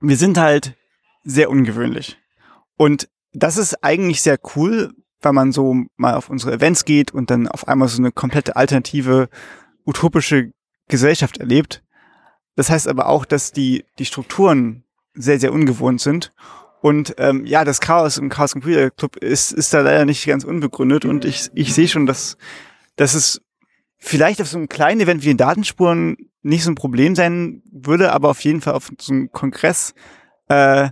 wir 0.00 0.16
sind 0.16 0.38
halt 0.38 0.76
sehr 1.24 1.50
ungewöhnlich. 1.50 2.16
Und 2.78 3.10
das 3.34 3.58
ist 3.58 3.84
eigentlich 3.84 4.22
sehr 4.22 4.38
cool, 4.56 4.94
weil 5.20 5.34
man 5.34 5.52
so 5.52 5.84
mal 5.96 6.14
auf 6.14 6.30
unsere 6.30 6.54
Events 6.54 6.86
geht 6.86 7.12
und 7.12 7.30
dann 7.30 7.48
auf 7.48 7.68
einmal 7.68 7.88
so 7.88 8.00
eine 8.00 8.12
komplette 8.12 8.56
alternative, 8.56 9.28
utopische 9.84 10.52
Gesellschaft 10.88 11.36
erlebt. 11.36 11.82
Das 12.56 12.70
heißt 12.70 12.88
aber 12.88 13.08
auch, 13.08 13.26
dass 13.26 13.52
die, 13.52 13.84
die 13.98 14.06
Strukturen 14.06 14.84
sehr, 15.12 15.38
sehr 15.38 15.52
ungewohnt 15.52 16.00
sind 16.00 16.32
und 16.80 17.14
ähm, 17.18 17.44
ja, 17.44 17.64
das 17.64 17.80
Chaos 17.80 18.18
im 18.18 18.28
Chaos 18.28 18.52
Computer 18.52 18.90
Club 18.90 19.16
ist, 19.16 19.52
ist 19.52 19.74
da 19.74 19.80
leider 19.80 20.04
nicht 20.04 20.26
ganz 20.26 20.44
unbegründet. 20.44 21.04
Und 21.04 21.24
ich, 21.24 21.50
ich 21.54 21.74
sehe 21.74 21.88
schon, 21.88 22.06
dass, 22.06 22.36
dass 22.96 23.14
es 23.14 23.40
vielleicht 23.96 24.40
auf 24.40 24.48
so 24.48 24.58
einem 24.58 24.68
kleinen 24.68 25.00
Event 25.00 25.22
wie 25.22 25.28
den 25.28 25.36
Datenspuren 25.36 26.16
nicht 26.42 26.62
so 26.62 26.70
ein 26.70 26.76
Problem 26.76 27.16
sein 27.16 27.62
würde, 27.70 28.12
aber 28.12 28.30
auf 28.30 28.40
jeden 28.40 28.60
Fall 28.60 28.74
auf 28.74 28.90
so 29.00 29.12
einem 29.12 29.32
Kongress 29.32 29.92
äh, 30.48 30.90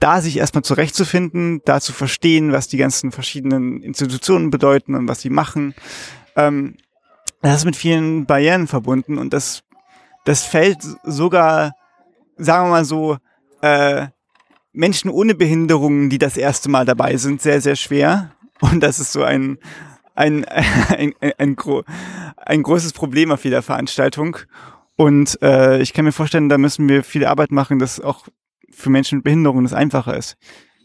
da 0.00 0.20
sich 0.20 0.36
erstmal 0.36 0.62
zurechtzufinden, 0.62 1.60
da 1.64 1.80
zu 1.80 1.92
verstehen, 1.92 2.52
was 2.52 2.68
die 2.68 2.76
ganzen 2.76 3.10
verschiedenen 3.10 3.82
Institutionen 3.82 4.50
bedeuten 4.50 4.94
und 4.94 5.08
was 5.08 5.20
sie 5.20 5.30
machen. 5.30 5.74
Ähm, 6.36 6.76
das 7.42 7.58
ist 7.58 7.64
mit 7.64 7.76
vielen 7.76 8.24
Barrieren 8.24 8.66
verbunden 8.66 9.18
und 9.18 9.32
das, 9.32 9.62
das 10.24 10.44
fällt 10.44 10.78
sogar, 11.04 11.74
sagen 12.36 12.66
wir 12.66 12.70
mal 12.70 12.84
so, 12.84 13.18
äh, 13.60 14.06
Menschen 14.72 15.10
ohne 15.10 15.34
Behinderungen, 15.34 16.10
die 16.10 16.18
das 16.18 16.36
erste 16.36 16.68
Mal 16.68 16.84
dabei 16.84 17.16
sind, 17.16 17.42
sehr, 17.42 17.60
sehr 17.60 17.76
schwer. 17.76 18.32
Und 18.60 18.80
das 18.82 18.98
ist 18.98 19.12
so 19.12 19.22
ein, 19.22 19.58
ein, 20.14 20.44
ein, 20.88 21.14
ein, 21.20 21.32
ein, 21.38 21.56
gro 21.56 21.82
ein 22.36 22.62
großes 22.62 22.92
Problem 22.92 23.30
auf 23.30 23.44
jeder 23.44 23.62
Veranstaltung. 23.62 24.36
Und 24.96 25.40
äh, 25.42 25.80
ich 25.80 25.92
kann 25.92 26.04
mir 26.04 26.12
vorstellen, 26.12 26.48
da 26.48 26.58
müssen 26.58 26.88
wir 26.88 27.04
viel 27.04 27.24
Arbeit 27.24 27.52
machen, 27.52 27.78
dass 27.78 28.00
auch 28.00 28.26
für 28.70 28.90
Menschen 28.90 29.18
mit 29.18 29.24
Behinderungen 29.24 29.64
das 29.64 29.72
einfacher 29.72 30.16
ist. 30.16 30.36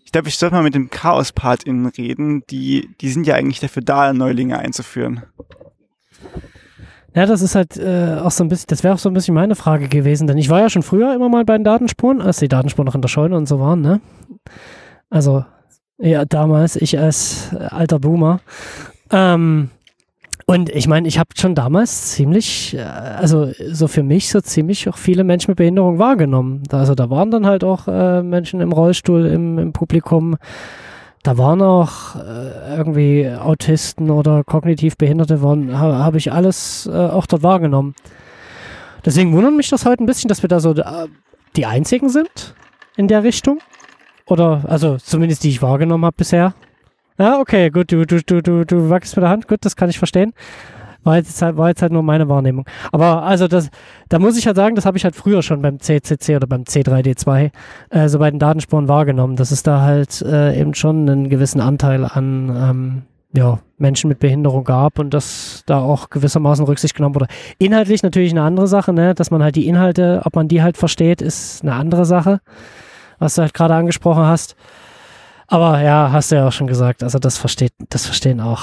Ich 0.05 0.11
glaube, 0.11 0.27
ich 0.27 0.37
sollte 0.37 0.55
mal 0.55 0.63
mit 0.63 0.75
dem 0.75 0.91
Chaos-PartInnen 0.91 1.87
reden. 1.87 2.43
Die, 2.51 2.89
die 3.01 3.09
sind 3.09 3.25
ja 3.25 3.35
eigentlich 3.35 3.59
dafür 3.59 3.81
da, 3.81 4.13
Neulinge 4.13 4.59
einzuführen. 4.59 5.23
Ja, 7.15 7.25
das 7.25 7.41
ist 7.41 7.55
halt 7.55 7.77
äh, 7.77 8.17
auch 8.21 8.31
so 8.31 8.43
ein 8.43 8.49
bisschen, 8.49 8.67
das 8.69 8.83
wäre 8.83 8.93
auch 8.93 8.99
so 8.99 9.09
ein 9.09 9.13
bisschen 9.13 9.35
meine 9.35 9.55
Frage 9.55 9.87
gewesen, 9.87 10.25
denn 10.27 10.37
ich 10.37 10.49
war 10.49 10.61
ja 10.61 10.69
schon 10.69 10.81
früher 10.81 11.13
immer 11.13 11.29
mal 11.29 11.45
bei 11.45 11.55
den 11.57 11.63
Datenspuren, 11.63 12.21
als 12.21 12.37
die 12.37 12.47
Datenspuren 12.47 12.85
noch 12.85 12.95
in 12.95 13.01
der 13.01 13.09
Scheune 13.09 13.37
und 13.37 13.47
so 13.47 13.59
waren, 13.59 13.81
ne? 13.81 14.01
Also, 15.09 15.45
ja, 15.99 16.25
damals, 16.25 16.75
ich 16.75 16.97
als 16.97 17.55
alter 17.69 17.99
Boomer. 17.99 18.39
Ähm, 19.11 19.69
und 20.45 20.69
ich 20.69 20.87
meine, 20.87 21.07
ich 21.07 21.19
habe 21.19 21.29
schon 21.37 21.55
damals 21.55 22.11
ziemlich, 22.11 22.75
äh, 22.75 22.81
also 22.81 23.51
so 23.71 23.87
für 23.87 24.03
mich 24.03 24.29
so 24.29 24.41
ziemlich 24.41 24.89
auch 24.89 24.97
viele 24.97 25.23
Menschen 25.23 25.51
mit 25.51 25.57
Behinderung 25.57 25.99
wahrgenommen. 25.99 26.63
Also 26.71 26.95
da 26.95 27.09
waren 27.09 27.31
dann 27.31 27.45
halt 27.45 27.63
auch 27.63 27.87
äh, 27.87 28.21
Menschen 28.23 28.59
im 28.59 28.71
Rollstuhl 28.71 29.25
im, 29.27 29.57
im 29.57 29.73
Publikum 29.73 30.35
da 31.23 31.37
waren 31.37 31.61
auch 31.61 32.15
äh, 32.15 32.75
irgendwie 32.77 33.29
Autisten 33.29 34.11
oder 34.11 34.43
kognitiv 34.43 34.97
Behinderte, 34.97 35.41
waren, 35.41 35.79
ha, 35.79 36.03
habe 36.03 36.17
ich 36.17 36.31
alles 36.31 36.85
äh, 36.85 36.91
auch 36.91 37.25
dort 37.25 37.43
wahrgenommen. 37.43 37.95
Deswegen 39.05 39.33
wundert 39.33 39.53
mich 39.53 39.69
das 39.69 39.85
heute 39.85 40.03
ein 40.03 40.05
bisschen, 40.05 40.27
dass 40.27 40.41
wir 40.43 40.49
da 40.49 40.59
so 40.59 40.71
äh, 40.71 41.07
die 41.55 41.65
Einzigen 41.65 42.09
sind 42.09 42.53
in 42.97 43.07
der 43.07 43.23
Richtung. 43.23 43.59
Oder, 44.25 44.63
also 44.67 44.97
zumindest 44.97 45.43
die 45.43 45.49
ich 45.49 45.61
wahrgenommen 45.61 46.05
habe 46.05 46.15
bisher. 46.17 46.53
Ja, 47.17 47.39
okay, 47.39 47.69
gut, 47.69 47.91
du, 47.91 48.05
du, 48.05 48.21
du, 48.21 48.41
du, 48.41 48.65
du 48.65 48.89
wachst 48.89 49.15
mit 49.15 49.23
der 49.23 49.29
Hand, 49.29 49.47
gut, 49.47 49.59
das 49.61 49.75
kann 49.75 49.89
ich 49.89 49.97
verstehen. 49.97 50.33
War 51.03 51.17
jetzt, 51.17 51.41
halt, 51.41 51.57
war 51.57 51.69
jetzt 51.69 51.81
halt 51.81 51.91
nur 51.91 52.03
meine 52.03 52.29
Wahrnehmung. 52.29 52.65
Aber 52.91 53.23
also 53.23 53.47
das, 53.47 53.69
da 54.09 54.19
muss 54.19 54.37
ich 54.37 54.47
halt 54.47 54.55
sagen, 54.55 54.75
das 54.75 54.85
habe 54.85 54.97
ich 54.97 55.03
halt 55.03 55.15
früher 55.15 55.41
schon 55.41 55.61
beim 55.61 55.79
CCC 55.79 56.35
oder 56.35 56.47
beim 56.47 56.63
C3D2 56.63 57.51
äh, 57.89 58.09
so 58.09 58.19
bei 58.19 58.29
den 58.29 58.39
Datenspuren 58.39 58.87
wahrgenommen, 58.87 59.35
dass 59.35 59.51
es 59.51 59.63
da 59.63 59.81
halt 59.81 60.21
äh, 60.21 60.59
eben 60.59 60.73
schon 60.73 61.09
einen 61.09 61.29
gewissen 61.29 61.59
Anteil 61.59 62.05
an 62.05 62.49
ähm, 62.55 63.01
ja, 63.35 63.59
Menschen 63.77 64.09
mit 64.09 64.19
Behinderung 64.19 64.63
gab 64.63 64.99
und 64.99 65.13
dass 65.13 65.63
da 65.65 65.79
auch 65.79 66.09
gewissermaßen 66.09 66.65
Rücksicht 66.65 66.95
genommen 66.95 67.15
wurde. 67.15 67.27
Inhaltlich 67.57 68.03
natürlich 68.03 68.31
eine 68.31 68.43
andere 68.43 68.67
Sache, 68.67 68.93
ne? 68.93 69.15
dass 69.15 69.31
man 69.31 69.41
halt 69.41 69.55
die 69.55 69.67
Inhalte, 69.67 70.21
ob 70.23 70.35
man 70.35 70.47
die 70.47 70.61
halt 70.61 70.77
versteht, 70.77 71.21
ist 71.21 71.63
eine 71.63 71.73
andere 71.73 72.05
Sache, 72.05 72.41
was 73.19 73.35
du 73.35 73.41
halt 73.41 73.53
gerade 73.53 73.73
angesprochen 73.73 74.23
hast. 74.23 74.55
Aber 75.47 75.81
ja, 75.81 76.11
hast 76.11 76.31
du 76.31 76.35
ja 76.35 76.47
auch 76.47 76.51
schon 76.51 76.67
gesagt, 76.67 77.03
also 77.03 77.19
das 77.19 77.37
versteht, 77.37 77.73
das 77.89 78.05
verstehen 78.05 78.39
auch 78.39 78.61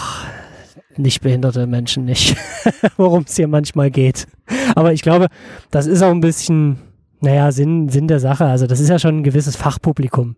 nicht 1.00 1.21
behinderte 1.21 1.66
Menschen 1.66 2.04
nicht, 2.04 2.37
worum 2.97 3.25
es 3.25 3.37
hier 3.37 3.49
manchmal 3.49 3.90
geht. 3.90 4.26
Aber 4.75 4.92
ich 4.92 5.02
glaube, 5.02 5.28
das 5.71 5.87
ist 5.87 6.02
auch 6.02 6.11
ein 6.11 6.21
bisschen, 6.21 6.78
naja, 7.21 7.52
Sinn, 7.52 7.88
Sinn 7.88 8.09
der 8.09 8.21
Sache. 8.21 8.45
Also 8.45 8.66
das 8.66 8.80
ist 8.80 8.88
ja 8.88 8.99
schon 8.99 9.19
ein 9.19 9.25
gewisses 9.25 9.57
Fachpublikum, 9.57 10.37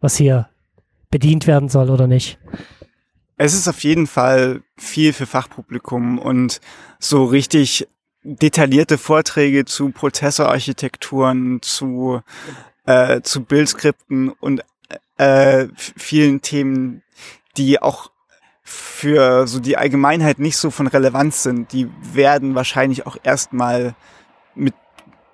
was 0.00 0.16
hier 0.16 0.48
bedient 1.10 1.46
werden 1.46 1.68
soll 1.68 1.90
oder 1.90 2.06
nicht. 2.06 2.38
Es 3.36 3.54
ist 3.54 3.66
auf 3.68 3.82
jeden 3.82 4.06
Fall 4.06 4.62
viel 4.76 5.12
für 5.12 5.26
Fachpublikum 5.26 6.18
und 6.18 6.60
so 7.00 7.24
richtig 7.24 7.88
detaillierte 8.22 8.98
Vorträge 8.98 9.64
zu 9.64 9.90
Prozessorarchitekturen, 9.90 11.60
zu, 11.60 12.20
äh, 12.86 13.20
zu 13.22 13.44
Bildskripten 13.44 14.30
und 14.30 14.62
äh, 15.16 15.66
vielen 15.76 16.40
Themen, 16.40 17.02
die 17.56 17.82
auch 17.82 18.11
für 18.72 19.46
so 19.46 19.60
die 19.60 19.76
Allgemeinheit 19.76 20.38
nicht 20.38 20.56
so 20.56 20.70
von 20.70 20.86
Relevanz 20.86 21.42
sind, 21.42 21.72
die 21.72 21.88
werden 22.12 22.54
wahrscheinlich 22.54 23.06
auch 23.06 23.16
erstmal 23.22 23.94
mit 24.54 24.74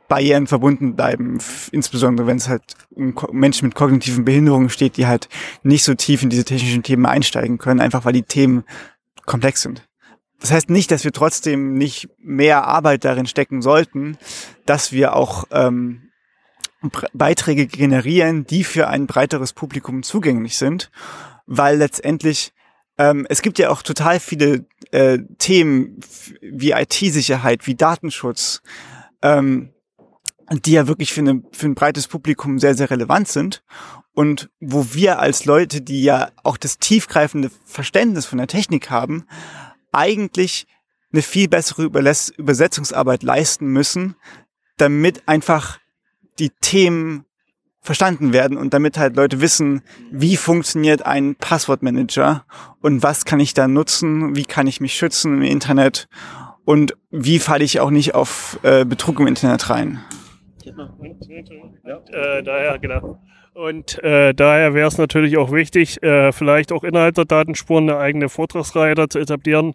Barrieren 0.08 0.46
verbunden 0.46 0.96
bleiben, 0.96 1.38
insbesondere 1.70 2.26
wenn 2.26 2.38
es 2.38 2.48
halt 2.48 2.62
um 2.90 3.14
Menschen 3.30 3.66
mit 3.68 3.74
kognitiven 3.74 4.24
Behinderungen 4.24 4.70
steht, 4.70 4.96
die 4.96 5.06
halt 5.06 5.28
nicht 5.62 5.84
so 5.84 5.94
tief 5.94 6.22
in 6.22 6.30
diese 6.30 6.44
technischen 6.44 6.82
Themen 6.82 7.06
einsteigen 7.06 7.58
können, 7.58 7.80
einfach 7.80 8.04
weil 8.04 8.14
die 8.14 8.22
Themen 8.22 8.64
komplex 9.26 9.62
sind. 9.62 9.86
Das 10.40 10.50
heißt 10.50 10.70
nicht, 10.70 10.90
dass 10.90 11.04
wir 11.04 11.12
trotzdem 11.12 11.74
nicht 11.74 12.08
mehr 12.18 12.64
Arbeit 12.64 13.04
darin 13.04 13.26
stecken 13.26 13.60
sollten, 13.60 14.16
dass 14.66 14.92
wir 14.92 15.14
auch 15.14 15.44
ähm, 15.50 16.10
Beiträge 17.12 17.66
generieren, 17.66 18.46
die 18.46 18.64
für 18.64 18.88
ein 18.88 19.06
breiteres 19.06 19.52
Publikum 19.52 20.02
zugänglich 20.02 20.56
sind, 20.56 20.90
weil 21.46 21.76
letztendlich 21.76 22.52
ähm, 22.98 23.26
es 23.28 23.42
gibt 23.42 23.58
ja 23.58 23.70
auch 23.70 23.82
total 23.82 24.20
viele 24.20 24.66
äh, 24.90 25.18
Themen 25.38 26.00
wie 26.40 26.72
IT-Sicherheit, 26.72 27.66
wie 27.66 27.76
Datenschutz, 27.76 28.60
ähm, 29.22 29.70
die 30.50 30.72
ja 30.72 30.88
wirklich 30.88 31.12
für, 31.12 31.20
eine, 31.20 31.42
für 31.52 31.66
ein 31.66 31.74
breites 31.74 32.08
Publikum 32.08 32.58
sehr, 32.58 32.74
sehr 32.74 32.90
relevant 32.90 33.28
sind. 33.28 33.62
Und 34.14 34.50
wo 34.58 34.94
wir 34.94 35.20
als 35.20 35.44
Leute, 35.44 35.80
die 35.80 36.02
ja 36.02 36.30
auch 36.42 36.56
das 36.56 36.78
tiefgreifende 36.78 37.50
Verständnis 37.64 38.26
von 38.26 38.38
der 38.38 38.48
Technik 38.48 38.90
haben, 38.90 39.26
eigentlich 39.92 40.66
eine 41.12 41.22
viel 41.22 41.48
bessere 41.48 41.84
Übersetzungsarbeit 41.84 43.22
leisten 43.22 43.66
müssen, 43.66 44.16
damit 44.76 45.22
einfach 45.28 45.78
die 46.38 46.50
Themen 46.50 47.24
verstanden 47.88 48.34
werden 48.34 48.58
und 48.58 48.74
damit 48.74 48.98
halt 48.98 49.16
Leute 49.16 49.40
wissen, 49.40 49.80
wie 50.10 50.36
funktioniert 50.36 51.06
ein 51.06 51.36
Passwortmanager 51.36 52.44
und 52.82 53.02
was 53.02 53.24
kann 53.24 53.40
ich 53.40 53.54
da 53.54 53.66
nutzen, 53.66 54.36
wie 54.36 54.44
kann 54.44 54.66
ich 54.66 54.82
mich 54.82 54.92
schützen 54.92 55.38
im 55.38 55.42
Internet 55.42 56.06
und 56.66 56.98
wie 57.10 57.38
falle 57.38 57.64
ich 57.64 57.80
auch 57.80 57.88
nicht 57.88 58.14
auf 58.14 58.60
äh, 58.62 58.84
Betrug 58.84 59.20
im 59.20 59.26
Internet 59.26 59.70
rein. 59.70 60.00
Ja, 60.66 60.74
äh, 62.12 62.42
daher, 62.42 62.78
genau. 62.78 63.22
Und 63.54 64.04
äh, 64.04 64.34
daher 64.34 64.74
wäre 64.74 64.86
es 64.86 64.98
natürlich 64.98 65.38
auch 65.38 65.50
wichtig, 65.50 66.02
äh, 66.02 66.30
vielleicht 66.30 66.72
auch 66.72 66.84
innerhalb 66.84 67.14
der 67.14 67.24
Datenspuren 67.24 67.88
eine 67.88 67.98
eigene 67.98 68.28
Vortragsreihe 68.28 68.94
da 68.94 69.08
zu 69.08 69.18
etablieren, 69.18 69.72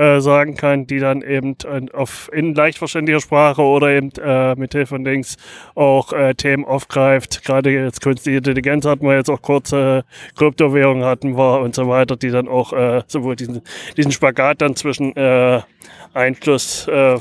äh, 0.00 0.20
sagen 0.20 0.56
kann, 0.56 0.86
die 0.86 0.98
dann 0.98 1.20
eben 1.20 1.56
auf 1.92 2.30
in 2.32 2.54
leicht 2.54 2.78
verständlicher 2.78 3.20
Sprache 3.20 3.60
oder 3.60 3.90
eben 3.90 4.10
äh, 4.18 4.54
mit 4.54 4.72
Hilfe 4.72 4.94
von 4.94 5.04
Links 5.04 5.36
auch 5.74 6.14
äh, 6.14 6.34
Themen 6.34 6.64
aufgreift. 6.64 7.44
Gerade 7.44 7.70
jetzt 7.70 8.00
künstliche 8.00 8.38
Intelligenz 8.38 8.86
hatten 8.86 9.04
wir 9.04 9.16
jetzt 9.16 9.28
auch 9.28 9.42
kurze 9.42 10.06
Kryptowährungen 10.36 11.04
hatten 11.04 11.36
wir 11.36 11.60
und 11.60 11.74
so 11.74 11.86
weiter, 11.86 12.16
die 12.16 12.30
dann 12.30 12.48
auch 12.48 12.72
äh, 12.72 13.02
sowohl 13.08 13.36
diesen, 13.36 13.60
diesen 13.98 14.10
Spagat 14.10 14.62
dann 14.62 14.74
zwischen 14.74 15.14
äh, 15.16 15.60
Einfluss 16.14 16.88
äh, 16.88 17.18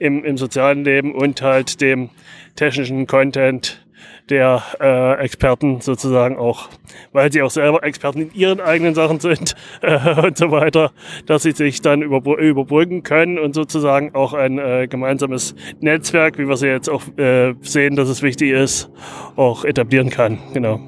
im, 0.00 0.24
im 0.24 0.36
sozialen 0.36 0.82
Leben 0.82 1.14
und 1.14 1.40
halt 1.40 1.80
dem 1.80 2.10
technischen 2.56 3.06
Content 3.06 3.86
der 4.30 4.62
äh, 4.80 5.22
Experten 5.22 5.80
sozusagen 5.80 6.36
auch, 6.36 6.68
weil 7.12 7.32
sie 7.32 7.42
auch 7.42 7.50
selber 7.50 7.82
Experten 7.82 8.22
in 8.22 8.34
ihren 8.34 8.60
eigenen 8.60 8.94
Sachen 8.94 9.20
sind 9.20 9.54
äh, 9.82 10.26
und 10.26 10.36
so 10.36 10.50
weiter, 10.50 10.92
dass 11.26 11.42
sie 11.42 11.52
sich 11.52 11.80
dann 11.80 12.02
überbrücken 12.02 13.02
können 13.02 13.38
und 13.38 13.54
sozusagen 13.54 14.14
auch 14.14 14.34
ein 14.34 14.58
äh, 14.58 14.86
gemeinsames 14.88 15.54
Netzwerk, 15.80 16.38
wie 16.38 16.48
wir 16.48 16.56
sie 16.56 16.68
jetzt 16.68 16.88
auch 16.88 17.02
äh, 17.16 17.54
sehen, 17.62 17.96
dass 17.96 18.08
es 18.08 18.22
wichtig 18.22 18.52
ist, 18.52 18.90
auch 19.36 19.64
etablieren 19.64 20.10
kann. 20.10 20.38
Genau. 20.52 20.80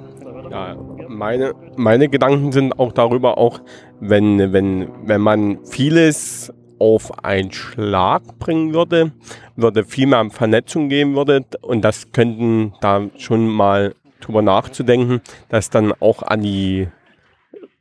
Ja, 0.50 0.76
meine, 1.08 1.54
meine 1.76 2.08
Gedanken 2.08 2.50
sind 2.50 2.78
auch 2.78 2.92
darüber, 2.92 3.38
auch 3.38 3.60
wenn, 4.00 4.52
wenn, 4.52 4.88
wenn 5.04 5.20
man 5.20 5.64
vieles 5.64 6.52
auf 6.80 7.22
einen 7.24 7.52
Schlag 7.52 8.22
bringen 8.38 8.74
würde, 8.74 9.12
würde 9.54 9.84
viel 9.84 10.06
mehr 10.06 10.28
Vernetzung 10.30 10.88
geben 10.88 11.14
würde 11.14 11.44
und 11.62 11.82
das 11.82 12.10
könnten 12.10 12.74
da 12.80 13.08
schon 13.16 13.46
mal 13.46 13.94
drüber 14.20 14.42
nachzudenken, 14.42 15.20
dass 15.48 15.70
dann 15.70 15.92
auch 16.00 16.22
an 16.22 16.42
die 16.42 16.88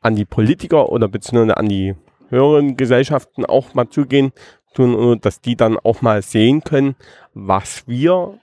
an 0.02 0.16
die 0.16 0.26
Politiker 0.26 0.90
oder 0.90 1.08
beziehungsweise 1.08 1.58
an 1.58 1.68
die 1.68 1.96
höheren 2.30 2.78
Gesellschaften 2.78 3.46
auch 3.46 3.74
mal 3.74 3.90
zugehen 3.90 4.32
tun, 4.74 5.20
dass 5.22 5.42
die 5.42 5.56
dann 5.56 5.78
auch 5.78 6.02
mal 6.02 6.22
sehen 6.22 6.64
können, 6.64 6.96
was 7.34 7.88
wir 7.88 8.40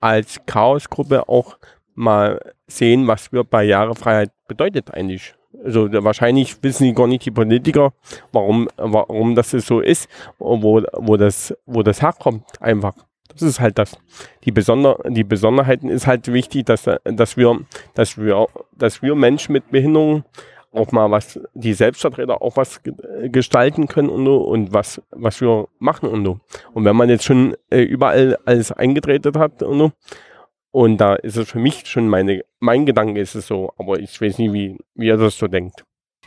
als 0.00 0.40
Chaosgruppe 0.46 1.28
auch 1.28 1.58
mal 1.94 2.54
sehen, 2.66 3.06
was 3.06 3.32
wir 3.32 3.44
Barrierefreiheit 3.44 4.30
bedeutet 4.48 4.92
eigentlich. 4.92 5.34
Also 5.64 5.90
wahrscheinlich 6.04 6.62
wissen 6.62 6.84
die 6.84 6.94
gar 6.94 7.06
nicht 7.06 7.24
die 7.24 7.30
Politiker, 7.30 7.92
warum, 8.32 8.68
warum 8.76 9.34
das 9.34 9.50
so 9.50 9.80
ist, 9.80 10.08
wo, 10.38 10.82
wo, 10.92 11.16
das, 11.16 11.56
wo 11.66 11.82
das 11.82 12.02
herkommt 12.02 12.44
einfach. 12.60 12.94
Das 13.28 13.42
ist 13.42 13.60
halt 13.60 13.78
das. 13.78 13.96
Die, 14.44 14.52
Besonder, 14.52 14.98
die 15.08 15.24
Besonderheiten 15.24 15.88
ist 15.88 16.06
halt 16.06 16.32
wichtig, 16.32 16.66
dass, 16.66 16.88
dass, 17.04 17.36
wir, 17.36 17.60
dass, 17.94 18.18
wir, 18.18 18.46
dass 18.76 19.02
wir 19.02 19.14
Menschen 19.14 19.52
mit 19.52 19.70
Behinderung 19.70 20.24
auch 20.72 20.92
mal 20.92 21.10
was, 21.10 21.40
die 21.54 21.72
Selbstvertreter 21.72 22.42
auch 22.42 22.56
was 22.56 22.80
gestalten 23.24 23.86
können 23.86 24.10
und, 24.10 24.26
und 24.26 24.72
was, 24.72 25.00
was 25.10 25.40
wir 25.40 25.68
machen 25.78 26.08
und, 26.08 26.26
und 26.26 26.84
wenn 26.84 26.96
man 26.96 27.08
jetzt 27.08 27.24
schon 27.24 27.56
äh, 27.70 27.82
überall 27.82 28.36
alles 28.44 28.72
eingetretet 28.72 29.36
hat 29.36 29.62
und, 29.62 29.92
und 30.74 30.96
da 30.98 31.14
ist 31.14 31.36
es 31.36 31.52
für 31.52 31.60
mich 31.60 31.86
schon 31.86 32.08
meine, 32.08 32.44
mein 32.58 32.84
Gedanke 32.84 33.20
ist 33.20 33.36
es 33.36 33.46
so, 33.46 33.72
aber 33.78 34.00
ich 34.00 34.20
weiß 34.20 34.38
nicht, 34.38 34.52
wie, 34.52 34.76
wie 34.96 35.06
ihr 35.06 35.16
das 35.16 35.38
so 35.38 35.46
denkt. 35.46 35.84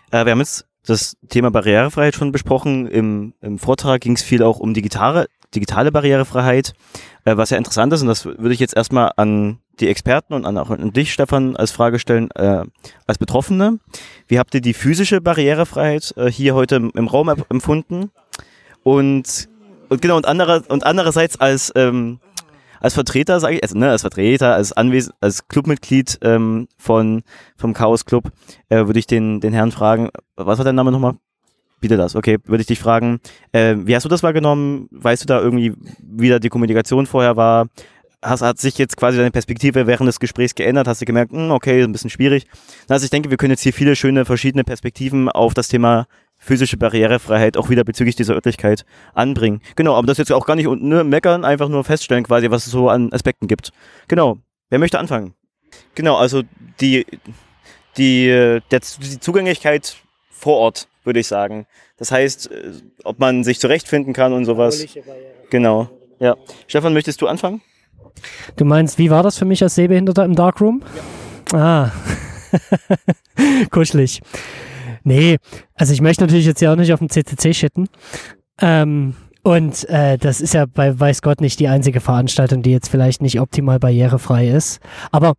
Äh, 0.09 0.23
wir 0.23 0.31
haben 0.31 0.39
jetzt 0.39 0.65
das 0.85 1.17
Thema 1.27 1.51
Barrierefreiheit 1.51 2.15
schon 2.15 2.31
besprochen. 2.31 2.87
Im, 2.87 3.33
im 3.41 3.59
Vortrag 3.59 3.99
ging 3.99 4.13
es 4.13 4.23
viel 4.23 4.43
auch 4.43 4.61
um 4.61 4.73
digitale, 4.73 5.27
digitale 5.53 5.91
Barrierefreiheit, 5.91 6.75
äh, 7.25 7.35
was 7.35 7.49
ja 7.49 7.57
interessant 7.57 7.91
ist, 7.91 8.03
und 8.03 8.07
das 8.07 8.23
würde 8.23 8.53
ich 8.53 8.61
jetzt 8.61 8.77
erstmal 8.77 9.11
an 9.17 9.59
die 9.81 9.89
Experten 9.89 10.33
und 10.33 10.45
an, 10.45 10.57
auch 10.57 10.69
an 10.69 10.93
dich, 10.93 11.11
Stefan, 11.11 11.57
als 11.57 11.71
Frage 11.71 11.99
stellen, 11.99 12.31
äh, 12.31 12.63
als 13.05 13.17
Betroffene. 13.17 13.79
Wie 14.29 14.39
habt 14.39 14.55
ihr 14.55 14.61
die 14.61 14.73
physische 14.73 15.19
Barrierefreiheit 15.19 16.13
äh, 16.15 16.31
hier 16.31 16.55
heute 16.55 16.77
im, 16.77 16.91
im 16.95 17.07
Raum 17.07 17.27
empfunden? 17.49 18.11
Und, 18.83 19.49
und 19.89 20.01
genau, 20.01 20.15
und, 20.15 20.25
andere, 20.25 20.63
und 20.69 20.85
andererseits 20.85 21.37
als 21.37 21.73
ähm, 21.75 22.21
als 22.79 22.93
Vertreter, 22.93 23.39
sage 23.39 23.55
ich, 23.55 23.63
also, 23.63 23.77
ne, 23.77 23.89
als 23.89 24.01
Vertreter, 24.01 24.55
als 24.55 24.73
Anwes 24.73 25.11
als 25.21 25.47
Clubmitglied 25.47 26.19
ähm, 26.21 26.67
von 26.77 27.23
vom 27.55 27.73
Chaos 27.73 28.05
Club, 28.05 28.31
äh, 28.69 28.85
würde 28.85 28.99
ich 28.99 29.07
den, 29.07 29.39
den 29.39 29.53
Herrn 29.53 29.71
fragen, 29.71 30.09
was 30.35 30.57
war 30.57 30.65
dein 30.65 30.75
Name 30.75 30.91
nochmal? 30.91 31.15
Bitte 31.79 31.97
das, 31.97 32.15
okay, 32.15 32.37
würde 32.45 32.61
ich 32.61 32.67
dich 32.67 32.79
fragen, 32.79 33.19
äh, 33.51 33.75
wie 33.77 33.95
hast 33.95 34.03
du 34.03 34.09
das 34.09 34.23
wahrgenommen? 34.23 34.87
Weißt 34.91 35.23
du 35.23 35.27
da 35.27 35.39
irgendwie, 35.39 35.73
wie 36.01 36.29
da 36.29 36.39
die 36.39 36.49
Kommunikation 36.49 37.05
vorher 37.05 37.35
war? 37.35 37.67
Hast, 38.23 38.41
hat 38.41 38.59
sich 38.59 38.79
jetzt 38.79 38.97
quasi 38.97 39.17
deine 39.17 39.29
Perspektive 39.29 39.85
während 39.85 40.07
des 40.07 40.19
Gesprächs 40.19 40.55
geändert? 40.55 40.87
Hast 40.87 41.01
du 41.01 41.05
gemerkt, 41.05 41.31
mh, 41.31 41.39
hm, 41.39 41.51
okay, 41.51 41.83
ein 41.83 41.91
bisschen 41.91 42.09
schwierig? 42.09 42.47
Also 42.89 43.03
ich 43.03 43.11
denke, 43.11 43.29
wir 43.29 43.37
können 43.37 43.51
jetzt 43.51 43.61
hier 43.61 43.73
viele 43.73 43.95
schöne 43.95 44.25
verschiedene 44.25 44.63
Perspektiven 44.63 45.29
auf 45.29 45.53
das 45.53 45.67
Thema 45.67 46.07
physische 46.47 46.77
Barrierefreiheit 46.77 47.57
auch 47.57 47.69
wieder 47.69 47.83
bezüglich 47.83 48.15
dieser 48.15 48.33
Örtlichkeit 48.33 48.85
anbringen. 49.13 49.61
Genau, 49.75 49.95
aber 49.95 50.07
das 50.07 50.17
jetzt 50.17 50.31
auch 50.31 50.45
gar 50.45 50.55
nicht 50.55 50.67
ne, 50.67 51.03
meckern, 51.03 51.43
einfach 51.43 51.67
nur 51.67 51.83
feststellen 51.83 52.23
quasi, 52.23 52.49
was 52.49 52.65
es 52.65 52.71
so 52.71 52.89
an 52.89 53.11
Aspekten 53.11 53.47
gibt. 53.47 53.71
Genau. 54.07 54.37
Wer 54.69 54.79
möchte 54.79 54.97
anfangen? 54.97 55.33
Genau, 55.93 56.15
also 56.15 56.43
die, 56.79 57.05
die, 57.97 58.27
der, 58.27 58.79
die 58.79 59.19
Zugänglichkeit 59.19 59.97
vor 60.29 60.57
Ort, 60.57 60.87
würde 61.03 61.19
ich 61.19 61.27
sagen. 61.27 61.67
Das 61.97 62.11
heißt, 62.11 62.51
äh, 62.51 62.71
ob 63.03 63.19
man 63.19 63.43
sich 63.43 63.59
zurechtfinden 63.59 64.13
kann 64.13 64.33
und 64.33 64.45
sowas. 64.45 64.85
Genau. 65.49 65.89
Ja. 66.19 66.35
Stefan, 66.67 66.93
möchtest 66.93 67.21
du 67.21 67.27
anfangen? 67.27 67.61
Du 68.55 68.65
meinst, 68.65 68.97
wie 68.97 69.09
war 69.09 69.21
das 69.21 69.37
für 69.37 69.45
mich 69.45 69.61
als 69.61 69.75
Sehbehinderter 69.75 70.25
im 70.25 70.35
Darkroom? 70.35 70.81
Ja. 71.51 71.91
Ah. 71.91 71.91
Kuschelig. 73.71 74.21
Nee, 75.07 75.37
also 75.73 75.93
ich 75.93 76.01
möchte 76.01 76.25
natürlich 76.25 76.45
jetzt 76.45 76.59
ja 76.59 76.73
auch 76.73 76.75
nicht 76.75 76.91
auf 76.91 76.99
dem 76.99 77.09
CCC 77.09 77.53
shitten. 77.53 77.87
Ähm, 78.61 79.13
und 79.41 79.87
äh, 79.87 80.17
das 80.17 80.41
ist 80.41 80.53
ja 80.53 80.65
bei 80.65 80.99
weiß 80.99 81.21
Gott 81.21 81.39
nicht 81.39 81.61
die 81.61 81.69
einzige 81.69 82.01
Veranstaltung, 82.01 82.61
die 82.61 82.71
jetzt 82.71 82.89
vielleicht 82.89 83.21
nicht 83.21 83.39
optimal 83.39 83.79
barrierefrei 83.79 84.49
ist. 84.49 84.81
Aber 85.13 85.35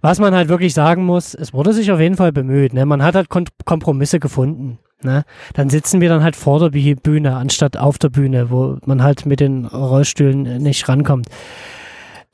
was 0.00 0.18
man 0.18 0.34
halt 0.34 0.48
wirklich 0.48 0.74
sagen 0.74 1.04
muss, 1.04 1.34
es 1.34 1.52
wurde 1.52 1.72
sich 1.72 1.92
auf 1.92 2.00
jeden 2.00 2.16
Fall 2.16 2.32
bemüht. 2.32 2.74
Ne? 2.74 2.84
Man 2.84 3.04
hat 3.04 3.14
halt 3.14 3.28
Kon 3.28 3.44
Kompromisse 3.64 4.18
gefunden. 4.18 4.80
Ne? 5.04 5.22
Dann 5.54 5.70
sitzen 5.70 6.00
wir 6.00 6.08
dann 6.08 6.24
halt 6.24 6.34
vor 6.34 6.58
der 6.58 6.96
Bühne, 6.96 7.36
anstatt 7.36 7.76
auf 7.76 7.98
der 7.98 8.08
Bühne, 8.08 8.50
wo 8.50 8.78
man 8.86 9.04
halt 9.04 9.24
mit 9.24 9.38
den 9.38 9.66
Rollstühlen 9.66 10.60
nicht 10.60 10.88
rankommt 10.88 11.28